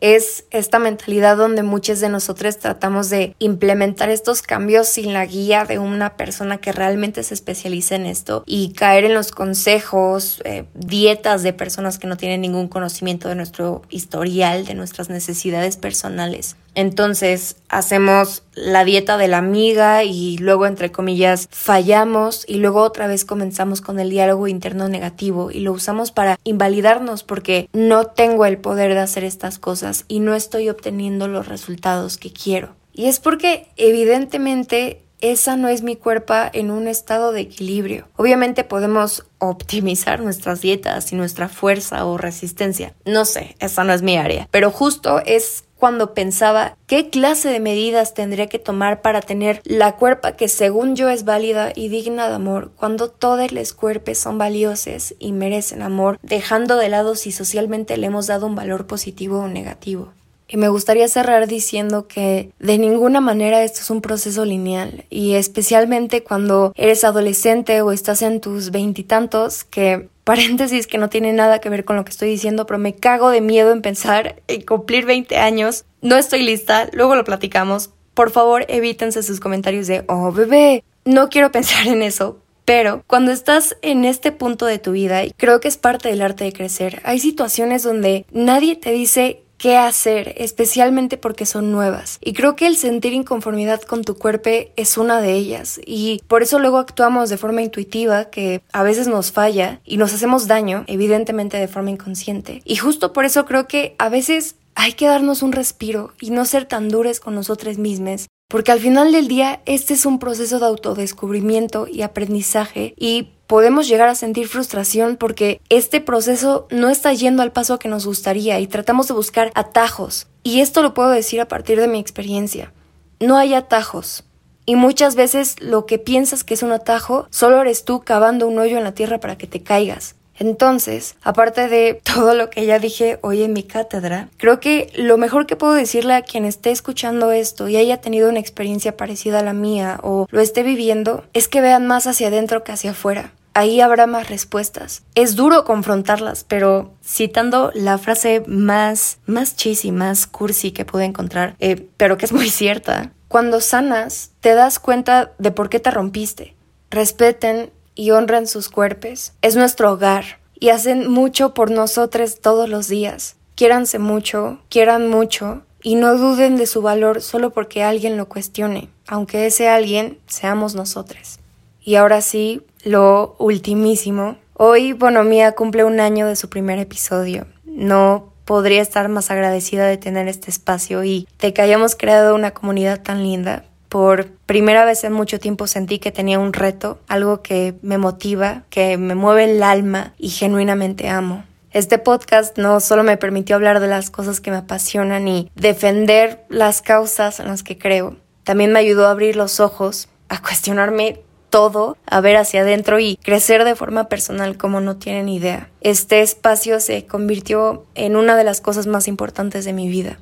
es 0.00 0.44
esta 0.50 0.78
mentalidad 0.78 1.36
donde 1.36 1.62
muchos 1.62 2.00
de 2.00 2.08
nosotros 2.08 2.58
tratamos 2.58 3.10
de 3.10 3.34
implementar 3.38 4.10
estos 4.10 4.42
cambios 4.42 4.88
sin 4.88 5.12
la 5.12 5.26
guía 5.26 5.64
de 5.64 5.78
una 5.78 6.16
persona 6.16 6.58
que 6.58 6.72
realmente 6.72 7.22
se 7.22 7.34
especializa 7.34 7.96
en 7.96 8.06
esto 8.06 8.42
y 8.46 8.72
caer 8.72 9.04
en 9.04 9.14
los 9.14 9.30
consejos, 9.30 10.40
eh, 10.44 10.64
dietas 10.74 11.42
de 11.42 11.52
personas 11.52 11.98
que 11.98 12.06
no 12.06 12.16
tienen 12.16 12.40
ningún 12.40 12.68
conocimiento 12.68 13.28
de 13.28 13.34
nuestro 13.34 13.82
historial, 13.90 14.64
de 14.64 14.74
nuestras 14.74 15.10
necesidades 15.10 15.76
personales. 15.76 16.56
Entonces 16.74 17.56
hacemos 17.68 18.42
la 18.54 18.84
dieta 18.84 19.16
de 19.16 19.28
la 19.28 19.38
amiga 19.38 20.04
y 20.04 20.38
luego, 20.38 20.66
entre 20.66 20.92
comillas, 20.92 21.48
fallamos 21.50 22.44
y 22.46 22.56
luego 22.56 22.82
otra 22.82 23.06
vez 23.06 23.24
comenzamos 23.24 23.80
con 23.80 23.98
el 24.00 24.10
diálogo 24.10 24.48
interno 24.48 24.88
negativo 24.88 25.50
y 25.50 25.60
lo 25.60 25.72
usamos 25.72 26.12
para 26.12 26.38
invalidarnos 26.44 27.22
porque 27.22 27.68
no 27.72 28.06
tengo 28.06 28.44
el 28.46 28.58
poder 28.58 28.94
de 28.94 29.00
hacer 29.00 29.24
estas 29.24 29.58
cosas 29.58 30.04
y 30.08 30.20
no 30.20 30.34
estoy 30.34 30.68
obteniendo 30.68 31.28
los 31.28 31.48
resultados 31.48 32.16
que 32.16 32.32
quiero. 32.32 32.74
Y 32.92 33.06
es 33.06 33.20
porque 33.20 33.68
evidentemente 33.76 35.02
esa 35.20 35.56
no 35.56 35.68
es 35.68 35.82
mi 35.82 35.96
cuerpo 35.96 36.34
en 36.52 36.70
un 36.70 36.88
estado 36.88 37.32
de 37.32 37.42
equilibrio. 37.42 38.08
Obviamente 38.16 38.64
podemos 38.64 39.26
optimizar 39.38 40.20
nuestras 40.20 40.60
dietas 40.60 41.12
y 41.12 41.16
nuestra 41.16 41.48
fuerza 41.48 42.04
o 42.06 42.18
resistencia. 42.18 42.94
No 43.04 43.24
sé, 43.24 43.56
esa 43.58 43.84
no 43.84 43.92
es 43.92 44.02
mi 44.02 44.16
área, 44.16 44.48
pero 44.50 44.70
justo 44.70 45.20
es 45.24 45.64
cuando 45.80 46.14
pensaba 46.14 46.76
qué 46.86 47.10
clase 47.10 47.48
de 47.48 47.58
medidas 47.58 48.14
tendría 48.14 48.46
que 48.46 48.60
tomar 48.60 49.02
para 49.02 49.20
tener 49.20 49.60
la 49.64 49.96
cuerpa 49.96 50.36
que 50.36 50.46
según 50.46 50.94
yo 50.94 51.08
es 51.08 51.24
válida 51.24 51.72
y 51.74 51.88
digna 51.88 52.28
de 52.28 52.34
amor, 52.34 52.70
cuando 52.76 53.08
todos 53.08 53.50
los 53.50 53.72
cuerpos 53.72 54.18
son 54.18 54.38
valiosos 54.38 55.14
y 55.18 55.32
merecen 55.32 55.82
amor, 55.82 56.20
dejando 56.22 56.76
de 56.76 56.88
lado 56.88 57.16
si 57.16 57.32
socialmente 57.32 57.96
le 57.96 58.06
hemos 58.06 58.28
dado 58.28 58.46
un 58.46 58.54
valor 58.54 58.86
positivo 58.86 59.40
o 59.40 59.48
negativo. 59.48 60.12
Y 60.52 60.56
me 60.56 60.68
gustaría 60.68 61.06
cerrar 61.06 61.46
diciendo 61.46 62.08
que 62.08 62.50
de 62.58 62.76
ninguna 62.76 63.20
manera 63.20 63.62
esto 63.62 63.82
es 63.82 63.90
un 63.90 64.00
proceso 64.00 64.44
lineal 64.44 65.04
y 65.08 65.34
especialmente 65.34 66.24
cuando 66.24 66.72
eres 66.74 67.04
adolescente 67.04 67.80
o 67.82 67.92
estás 67.92 68.20
en 68.22 68.40
tus 68.40 68.72
veintitantos, 68.72 69.62
que 69.62 70.08
paréntesis 70.30 70.86
que 70.86 70.96
no 70.96 71.08
tiene 71.08 71.32
nada 71.32 71.58
que 71.58 71.70
ver 71.70 71.84
con 71.84 71.96
lo 71.96 72.04
que 72.04 72.12
estoy 72.12 72.28
diciendo, 72.28 72.64
pero 72.64 72.78
me 72.78 72.94
cago 72.94 73.30
de 73.30 73.40
miedo 73.40 73.72
en 73.72 73.82
pensar 73.82 74.40
en 74.46 74.60
cumplir 74.62 75.04
20 75.04 75.36
años. 75.38 75.86
No 76.02 76.16
estoy 76.16 76.44
lista, 76.44 76.88
luego 76.92 77.16
lo 77.16 77.24
platicamos. 77.24 77.90
Por 78.14 78.30
favor, 78.30 78.64
evítense 78.68 79.24
sus 79.24 79.40
comentarios 79.40 79.88
de, 79.88 80.04
oh 80.06 80.30
bebé, 80.30 80.84
no 81.04 81.30
quiero 81.30 81.50
pensar 81.50 81.84
en 81.88 82.02
eso, 82.02 82.38
pero 82.64 83.02
cuando 83.08 83.32
estás 83.32 83.76
en 83.82 84.04
este 84.04 84.30
punto 84.30 84.66
de 84.66 84.78
tu 84.78 84.92
vida, 84.92 85.24
y 85.24 85.32
creo 85.32 85.58
que 85.58 85.66
es 85.66 85.76
parte 85.76 86.10
del 86.10 86.22
arte 86.22 86.44
de 86.44 86.52
crecer, 86.52 87.02
hay 87.02 87.18
situaciones 87.18 87.82
donde 87.82 88.24
nadie 88.30 88.76
te 88.76 88.92
dice 88.92 89.42
qué 89.60 89.76
hacer, 89.76 90.34
especialmente 90.38 91.18
porque 91.18 91.44
son 91.44 91.70
nuevas. 91.70 92.18
Y 92.22 92.32
creo 92.32 92.56
que 92.56 92.66
el 92.66 92.76
sentir 92.76 93.12
inconformidad 93.12 93.82
con 93.82 94.02
tu 94.02 94.16
cuerpo 94.16 94.40
es 94.76 94.96
una 94.96 95.20
de 95.20 95.34
ellas. 95.34 95.78
Y 95.84 96.22
por 96.28 96.42
eso 96.42 96.58
luego 96.58 96.78
actuamos 96.78 97.28
de 97.28 97.36
forma 97.36 97.60
intuitiva, 97.60 98.30
que 98.30 98.62
a 98.72 98.82
veces 98.82 99.06
nos 99.06 99.32
falla 99.32 99.80
y 99.84 99.98
nos 99.98 100.14
hacemos 100.14 100.46
daño, 100.46 100.84
evidentemente 100.86 101.58
de 101.58 101.68
forma 101.68 101.90
inconsciente. 101.90 102.62
Y 102.64 102.76
justo 102.76 103.12
por 103.12 103.26
eso 103.26 103.44
creo 103.44 103.68
que 103.68 103.94
a 103.98 104.08
veces 104.08 104.56
hay 104.74 104.94
que 104.94 105.06
darnos 105.06 105.42
un 105.42 105.52
respiro 105.52 106.14
y 106.22 106.30
no 106.30 106.46
ser 106.46 106.64
tan 106.64 106.88
dures 106.88 107.20
con 107.20 107.34
nosotros 107.34 107.76
mismos 107.76 108.28
porque 108.50 108.72
al 108.72 108.80
final 108.80 109.12
del 109.12 109.28
día 109.28 109.60
este 109.64 109.94
es 109.94 110.04
un 110.04 110.18
proceso 110.18 110.58
de 110.58 110.66
autodescubrimiento 110.66 111.86
y 111.86 112.02
aprendizaje 112.02 112.94
y 112.96 113.30
podemos 113.46 113.86
llegar 113.86 114.08
a 114.08 114.16
sentir 114.16 114.48
frustración 114.48 115.16
porque 115.16 115.60
este 115.68 116.00
proceso 116.00 116.66
no 116.68 116.88
está 116.88 117.12
yendo 117.12 117.44
al 117.44 117.52
paso 117.52 117.78
que 117.78 117.88
nos 117.88 118.06
gustaría 118.06 118.58
y 118.58 118.66
tratamos 118.66 119.06
de 119.06 119.14
buscar 119.14 119.52
atajos. 119.54 120.26
Y 120.42 120.62
esto 120.62 120.82
lo 120.82 120.94
puedo 120.94 121.10
decir 121.10 121.40
a 121.40 121.46
partir 121.46 121.80
de 121.80 121.86
mi 121.86 122.00
experiencia. 122.00 122.72
No 123.20 123.36
hay 123.36 123.54
atajos. 123.54 124.24
Y 124.66 124.74
muchas 124.74 125.14
veces 125.14 125.54
lo 125.60 125.86
que 125.86 126.00
piensas 126.00 126.42
que 126.42 126.54
es 126.54 126.64
un 126.64 126.72
atajo, 126.72 127.28
solo 127.30 127.60
eres 127.60 127.84
tú 127.84 128.00
cavando 128.00 128.48
un 128.48 128.58
hoyo 128.58 128.78
en 128.78 128.84
la 128.84 128.94
tierra 128.94 129.20
para 129.20 129.38
que 129.38 129.46
te 129.46 129.62
caigas. 129.62 130.16
Entonces, 130.40 131.14
aparte 131.22 131.68
de 131.68 132.00
todo 132.14 132.34
lo 132.34 132.50
que 132.50 132.66
ya 132.66 132.80
dije 132.80 133.20
hoy 133.22 133.44
en 133.44 133.52
mi 133.52 133.62
cátedra, 133.62 134.28
creo 134.38 134.58
que 134.58 134.90
lo 134.96 135.16
mejor 135.18 135.46
que 135.46 135.54
puedo 135.54 135.74
decirle 135.74 136.14
a 136.14 136.22
quien 136.22 136.44
esté 136.44 136.72
escuchando 136.72 137.30
esto 137.30 137.68
y 137.68 137.76
haya 137.76 138.00
tenido 138.00 138.28
una 138.28 138.40
experiencia 138.40 138.96
parecida 138.96 139.38
a 139.38 139.44
la 139.44 139.52
mía 139.52 140.00
o 140.02 140.26
lo 140.30 140.40
esté 140.40 140.64
viviendo 140.64 141.24
es 141.32 141.46
que 141.46 141.60
vean 141.60 141.86
más 141.86 142.08
hacia 142.08 142.28
adentro 142.28 142.64
que 142.64 142.72
hacia 142.72 142.90
afuera. 142.90 143.32
Ahí 143.52 143.80
habrá 143.80 144.06
más 144.06 144.30
respuestas. 144.30 145.02
Es 145.14 145.36
duro 145.36 145.64
confrontarlas, 145.64 146.44
pero 146.44 146.94
citando 147.04 147.72
la 147.74 147.98
frase 147.98 148.42
más, 148.46 149.18
más 149.26 149.56
cheesy, 149.56 149.92
más 149.92 150.26
cursi 150.26 150.70
que 150.70 150.84
pude 150.84 151.04
encontrar, 151.04 151.56
eh, 151.58 151.88
pero 151.96 152.16
que 152.16 152.26
es 152.26 152.32
muy 152.32 152.48
cierta, 152.48 153.12
cuando 153.28 153.60
sanas 153.60 154.30
te 154.40 154.54
das 154.54 154.78
cuenta 154.78 155.32
de 155.38 155.50
por 155.50 155.68
qué 155.68 155.80
te 155.80 155.90
rompiste. 155.90 156.54
Respeten 156.90 157.70
y 157.94 158.10
honran 158.12 158.46
sus 158.46 158.68
cuerpos. 158.68 159.32
Es 159.42 159.56
nuestro 159.56 159.92
hogar 159.92 160.38
y 160.58 160.68
hacen 160.68 161.10
mucho 161.10 161.54
por 161.54 161.70
nosotros 161.70 162.40
todos 162.40 162.68
los 162.68 162.88
días. 162.88 163.36
Quiéranse 163.54 163.98
mucho, 163.98 164.60
quieran 164.68 165.08
mucho 165.08 165.62
y 165.82 165.94
no 165.94 166.16
duden 166.16 166.56
de 166.56 166.66
su 166.66 166.82
valor 166.82 167.22
solo 167.22 167.50
porque 167.50 167.82
alguien 167.82 168.16
lo 168.16 168.28
cuestione, 168.28 168.90
aunque 169.06 169.46
ese 169.46 169.68
alguien 169.68 170.18
seamos 170.26 170.74
nosotros. 170.74 171.40
Y 171.82 171.96
ahora 171.96 172.20
sí, 172.20 172.62
lo 172.84 173.34
ultimísimo. 173.38 174.36
Hoy 174.54 174.92
Bonomía 174.92 175.52
cumple 175.52 175.84
un 175.84 176.00
año 176.00 176.26
de 176.26 176.36
su 176.36 176.50
primer 176.50 176.78
episodio. 176.78 177.46
No 177.64 178.32
podría 178.44 178.82
estar 178.82 179.08
más 179.08 179.30
agradecida 179.30 179.86
de 179.86 179.96
tener 179.96 180.28
este 180.28 180.50
espacio 180.50 181.04
y 181.04 181.26
de 181.38 181.54
que 181.54 181.62
hayamos 181.62 181.94
creado 181.94 182.34
una 182.34 182.50
comunidad 182.50 183.00
tan 183.00 183.22
linda. 183.22 183.64
Por 183.90 184.28
primera 184.46 184.86
vez 184.86 185.04
en 185.04 185.12
mucho 185.12 185.38
tiempo 185.38 185.66
sentí 185.66 185.98
que 185.98 186.12
tenía 186.12 186.38
un 186.38 186.54
reto, 186.54 186.98
algo 187.08 187.42
que 187.42 187.74
me 187.82 187.98
motiva, 187.98 188.62
que 188.70 188.96
me 188.96 189.14
mueve 189.14 189.44
el 189.44 189.62
alma 189.62 190.14
y 190.16 190.30
genuinamente 190.30 191.10
amo. 191.10 191.44
Este 191.72 191.98
podcast 191.98 192.56
no 192.56 192.80
solo 192.80 193.02
me 193.02 193.18
permitió 193.18 193.56
hablar 193.56 193.80
de 193.80 193.88
las 193.88 194.10
cosas 194.10 194.40
que 194.40 194.50
me 194.50 194.56
apasionan 194.56 195.28
y 195.28 195.50
defender 195.54 196.46
las 196.48 196.80
causas 196.80 197.40
en 197.40 197.48
las 197.48 197.62
que 197.62 197.76
creo, 197.76 198.16
también 198.50 198.72
me 198.72 198.80
ayudó 198.80 199.06
a 199.06 199.10
abrir 199.10 199.36
los 199.36 199.60
ojos, 199.60 200.08
a 200.28 200.42
cuestionarme 200.42 201.20
todo, 201.50 201.96
a 202.06 202.20
ver 202.20 202.36
hacia 202.36 202.62
adentro 202.62 202.98
y 202.98 203.16
crecer 203.16 203.64
de 203.64 203.74
forma 203.74 204.08
personal 204.08 204.56
como 204.56 204.80
no 204.80 204.96
tienen 204.96 205.28
idea. 205.28 205.68
Este 205.80 206.20
espacio 206.20 206.80
se 206.80 207.06
convirtió 207.06 207.86
en 207.94 208.16
una 208.16 208.36
de 208.36 208.44
las 208.44 208.60
cosas 208.60 208.86
más 208.86 209.08
importantes 209.08 209.64
de 209.64 209.72
mi 209.72 209.88
vida. 209.88 210.18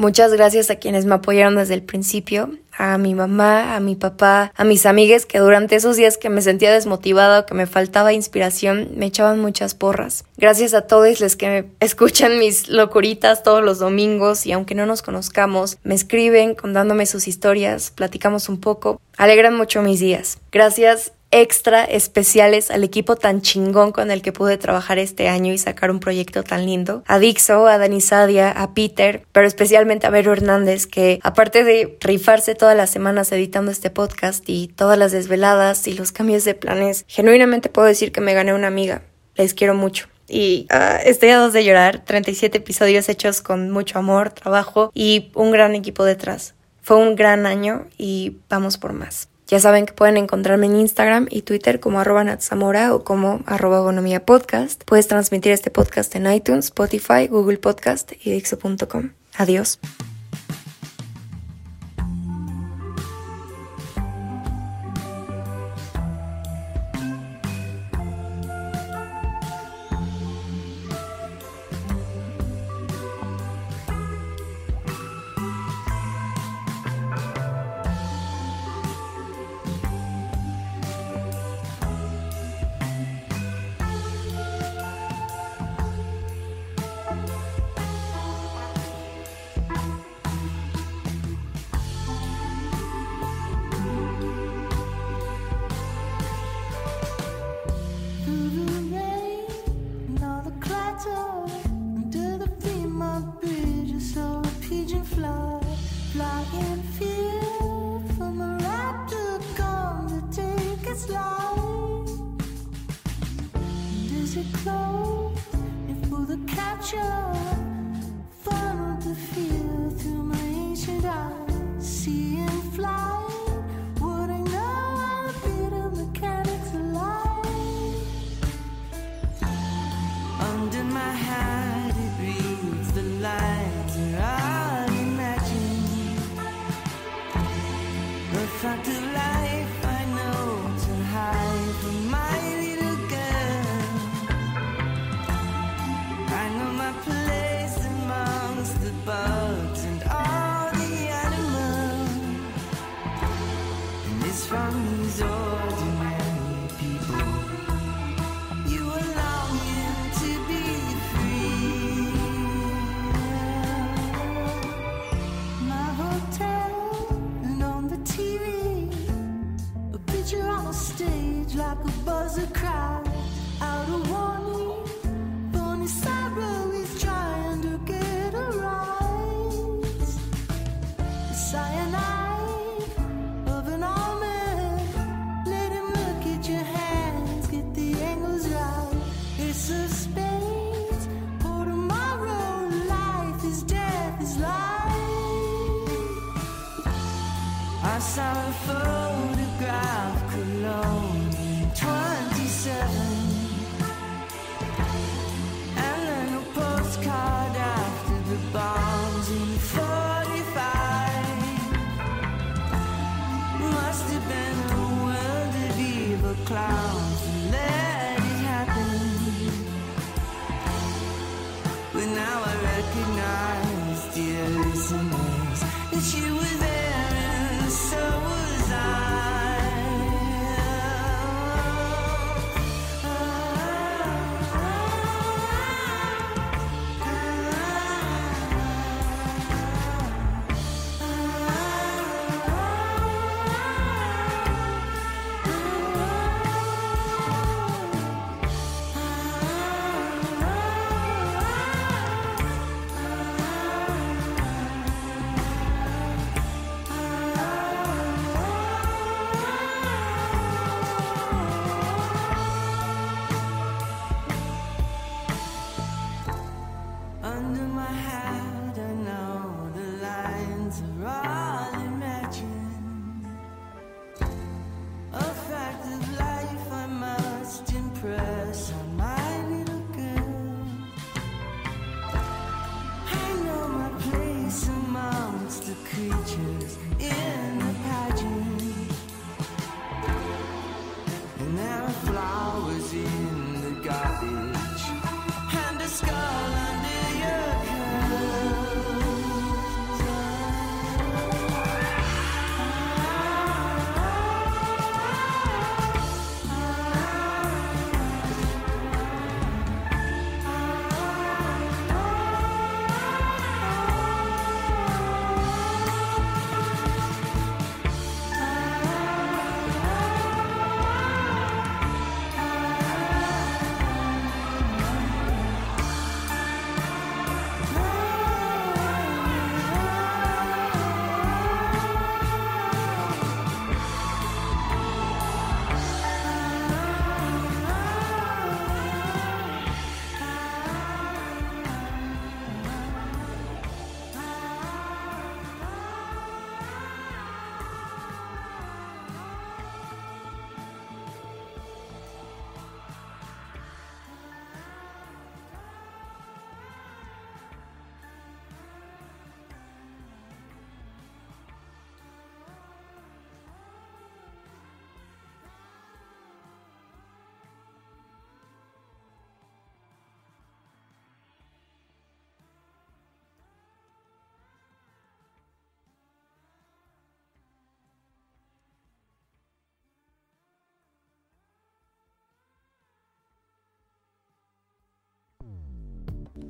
Muchas 0.00 0.32
gracias 0.32 0.70
a 0.70 0.76
quienes 0.76 1.04
me 1.04 1.16
apoyaron 1.16 1.56
desde 1.56 1.74
el 1.74 1.82
principio, 1.82 2.48
a 2.72 2.96
mi 2.96 3.14
mamá, 3.14 3.76
a 3.76 3.80
mi 3.80 3.96
papá, 3.96 4.50
a 4.56 4.64
mis 4.64 4.86
amigas 4.86 5.26
que 5.26 5.40
durante 5.40 5.76
esos 5.76 5.94
días 5.98 6.16
que 6.16 6.30
me 6.30 6.40
sentía 6.40 6.72
desmotivada 6.72 7.40
o 7.40 7.44
que 7.44 7.52
me 7.52 7.66
faltaba 7.66 8.14
inspiración, 8.14 8.92
me 8.96 9.04
echaban 9.04 9.40
muchas 9.40 9.74
porras. 9.74 10.24
Gracias 10.38 10.72
a 10.72 10.86
todos 10.86 11.20
los 11.20 11.36
que 11.36 11.66
escuchan 11.80 12.38
mis 12.38 12.70
locuritas 12.70 13.42
todos 13.42 13.62
los 13.62 13.78
domingos 13.78 14.46
y 14.46 14.52
aunque 14.52 14.74
no 14.74 14.86
nos 14.86 15.02
conozcamos, 15.02 15.76
me 15.82 15.94
escriben 15.94 16.54
contándome 16.54 17.04
sus 17.04 17.28
historias, 17.28 17.90
platicamos 17.90 18.48
un 18.48 18.58
poco, 18.58 19.02
alegran 19.18 19.54
mucho 19.54 19.82
mis 19.82 20.00
días. 20.00 20.38
Gracias 20.50 21.12
extra 21.30 21.84
especiales 21.84 22.70
al 22.70 22.84
equipo 22.84 23.16
tan 23.16 23.42
chingón 23.42 23.92
con 23.92 24.10
el 24.10 24.22
que 24.22 24.32
pude 24.32 24.58
trabajar 24.58 24.98
este 24.98 25.28
año 25.28 25.52
y 25.52 25.58
sacar 25.58 25.90
un 25.90 26.00
proyecto 26.00 26.42
tan 26.42 26.66
lindo. 26.66 27.02
A 27.06 27.18
Dixo, 27.18 27.66
a 27.66 27.78
Dani 27.78 28.00
Sadia, 28.00 28.50
a 28.50 28.74
Peter, 28.74 29.22
pero 29.32 29.46
especialmente 29.46 30.06
a 30.06 30.10
Vero 30.10 30.32
Hernández, 30.32 30.86
que 30.86 31.20
aparte 31.22 31.64
de 31.64 31.96
rifarse 32.00 32.54
todas 32.54 32.76
las 32.76 32.90
semanas 32.90 33.32
editando 33.32 33.70
este 33.70 33.90
podcast 33.90 34.48
y 34.48 34.68
todas 34.68 34.98
las 34.98 35.12
desveladas 35.12 35.86
y 35.86 35.94
los 35.94 36.12
cambios 36.12 36.44
de 36.44 36.54
planes, 36.54 37.04
genuinamente 37.08 37.68
puedo 37.68 37.86
decir 37.86 38.12
que 38.12 38.20
me 38.20 38.34
gané 38.34 38.54
una 38.54 38.66
amiga. 38.66 39.02
Les 39.36 39.54
quiero 39.54 39.74
mucho 39.74 40.08
y 40.30 40.66
uh, 40.72 41.00
estoy 41.04 41.30
a 41.30 41.38
dos 41.38 41.52
de 41.52 41.64
llorar. 41.64 42.04
37 42.04 42.58
episodios 42.58 43.08
hechos 43.08 43.42
con 43.42 43.70
mucho 43.70 43.98
amor, 43.98 44.30
trabajo 44.30 44.90
y 44.94 45.30
un 45.34 45.50
gran 45.50 45.74
equipo 45.74 46.04
detrás. 46.04 46.54
Fue 46.82 46.96
un 46.96 47.16
gran 47.16 47.46
año 47.46 47.86
y 47.98 48.38
vamos 48.48 48.78
por 48.78 48.92
más. 48.92 49.29
Ya 49.50 49.58
saben 49.58 49.84
que 49.84 49.92
pueden 49.92 50.16
encontrarme 50.16 50.66
en 50.66 50.76
Instagram 50.76 51.26
y 51.28 51.42
Twitter 51.42 51.80
como 51.80 51.98
arroba 51.98 52.22
natsamora 52.22 52.94
o 52.94 53.02
como 53.02 53.40
arroba 53.46 53.80
podcast. 54.24 54.84
Puedes 54.84 55.08
transmitir 55.08 55.50
este 55.50 55.72
podcast 55.72 56.14
en 56.14 56.32
iTunes, 56.32 56.66
Spotify, 56.66 57.26
Google 57.28 57.58
Podcast 57.58 58.12
y 58.24 58.30
Dixo.com. 58.30 59.10
Adiós. 59.36 59.80